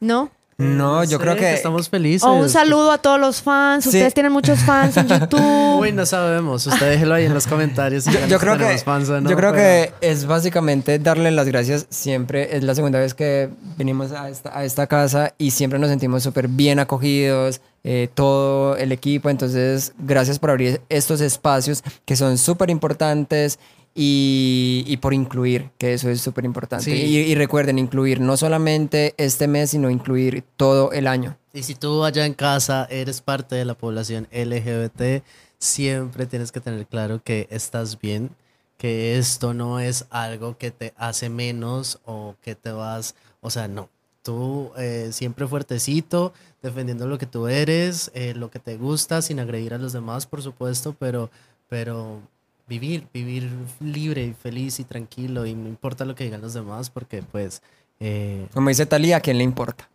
[0.00, 0.30] ¿No?
[0.56, 1.52] No, yo sé, creo que...
[1.52, 2.22] estamos felices.
[2.22, 3.82] O un saludo a todos los fans.
[3.82, 3.88] Sí.
[3.88, 5.78] Ustedes tienen muchos fans en YouTube.
[5.80, 6.64] Uy, no sabemos.
[6.68, 8.04] Usted déjelo ahí en los comentarios.
[8.04, 11.32] si Yo, yo creo que, tenemos fans no, yo creo pero- que es básicamente darle
[11.32, 12.56] las gracias siempre.
[12.56, 16.22] Es la segunda vez que venimos a esta, a esta casa y siempre nos sentimos
[16.22, 19.30] súper bien acogidos, eh, todo el equipo.
[19.30, 23.58] Entonces, gracias por abrir estos espacios que son súper importantes
[23.94, 26.84] y, y por incluir, que eso es súper importante.
[26.84, 26.92] Sí.
[26.92, 31.36] Y, y recuerden, incluir no solamente este mes, sino incluir todo el año.
[31.52, 35.22] Y si tú allá en casa eres parte de la población LGBT,
[35.58, 38.30] siempre tienes que tener claro que estás bien,
[38.76, 43.68] que esto no es algo que te hace menos o que te vas, o sea,
[43.68, 43.88] no.
[44.24, 46.32] Tú eh, siempre fuertecito,
[46.62, 50.26] defendiendo lo que tú eres, eh, lo que te gusta, sin agredir a los demás,
[50.26, 51.30] por supuesto, pero,
[51.68, 52.20] pero
[52.66, 53.50] vivir, vivir
[53.80, 57.62] libre y feliz y tranquilo y no importa lo que digan los demás, porque pues...
[58.00, 59.88] eh, Como dice Talía, ¿a quién le importa?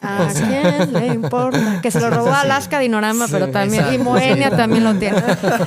[0.00, 1.80] ¿A quién le importa?
[1.80, 4.56] Que se lo robó Alaska Dinorama, pero también, y exacto, Moenia sí.
[4.56, 5.22] también lo tiene.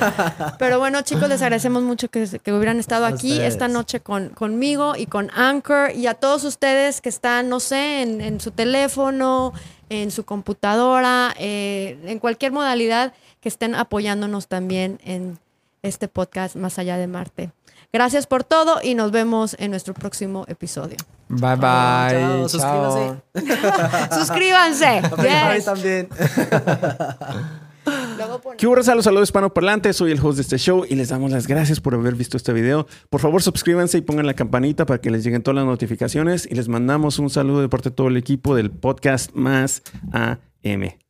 [0.60, 3.52] Pero bueno, chicos, les agradecemos mucho que, que hubieran estado A aquí ustedes.
[3.54, 8.02] esta noche con, conmigo y con Anchor y a todos ustedes que están, no sé,
[8.02, 9.52] en, en su teléfono,
[9.88, 15.38] en su computadora, eh, en cualquier modalidad que estén apoyándonos también en
[15.82, 17.52] este podcast Más allá de Marte.
[17.92, 20.96] Gracias por todo y nos vemos en nuestro próximo episodio.
[21.28, 22.48] Bye bye.
[22.48, 22.48] Chao, chao.
[22.48, 23.22] suscríbanse.
[24.14, 25.02] Suscríbanse.
[25.54, 25.64] Yes.
[25.64, 26.08] también.
[28.58, 28.94] ¿Qué hubo, raza?
[28.94, 29.96] Los saludos hispanoparlantes.
[29.96, 32.52] Soy el host de este show y les damos las gracias por haber visto este
[32.52, 32.86] video.
[33.08, 36.46] Por favor, suscríbanse y pongan la campanita para que les lleguen todas las notificaciones.
[36.50, 41.07] Y les mandamos un saludo de parte de todo el equipo del podcast Más AM.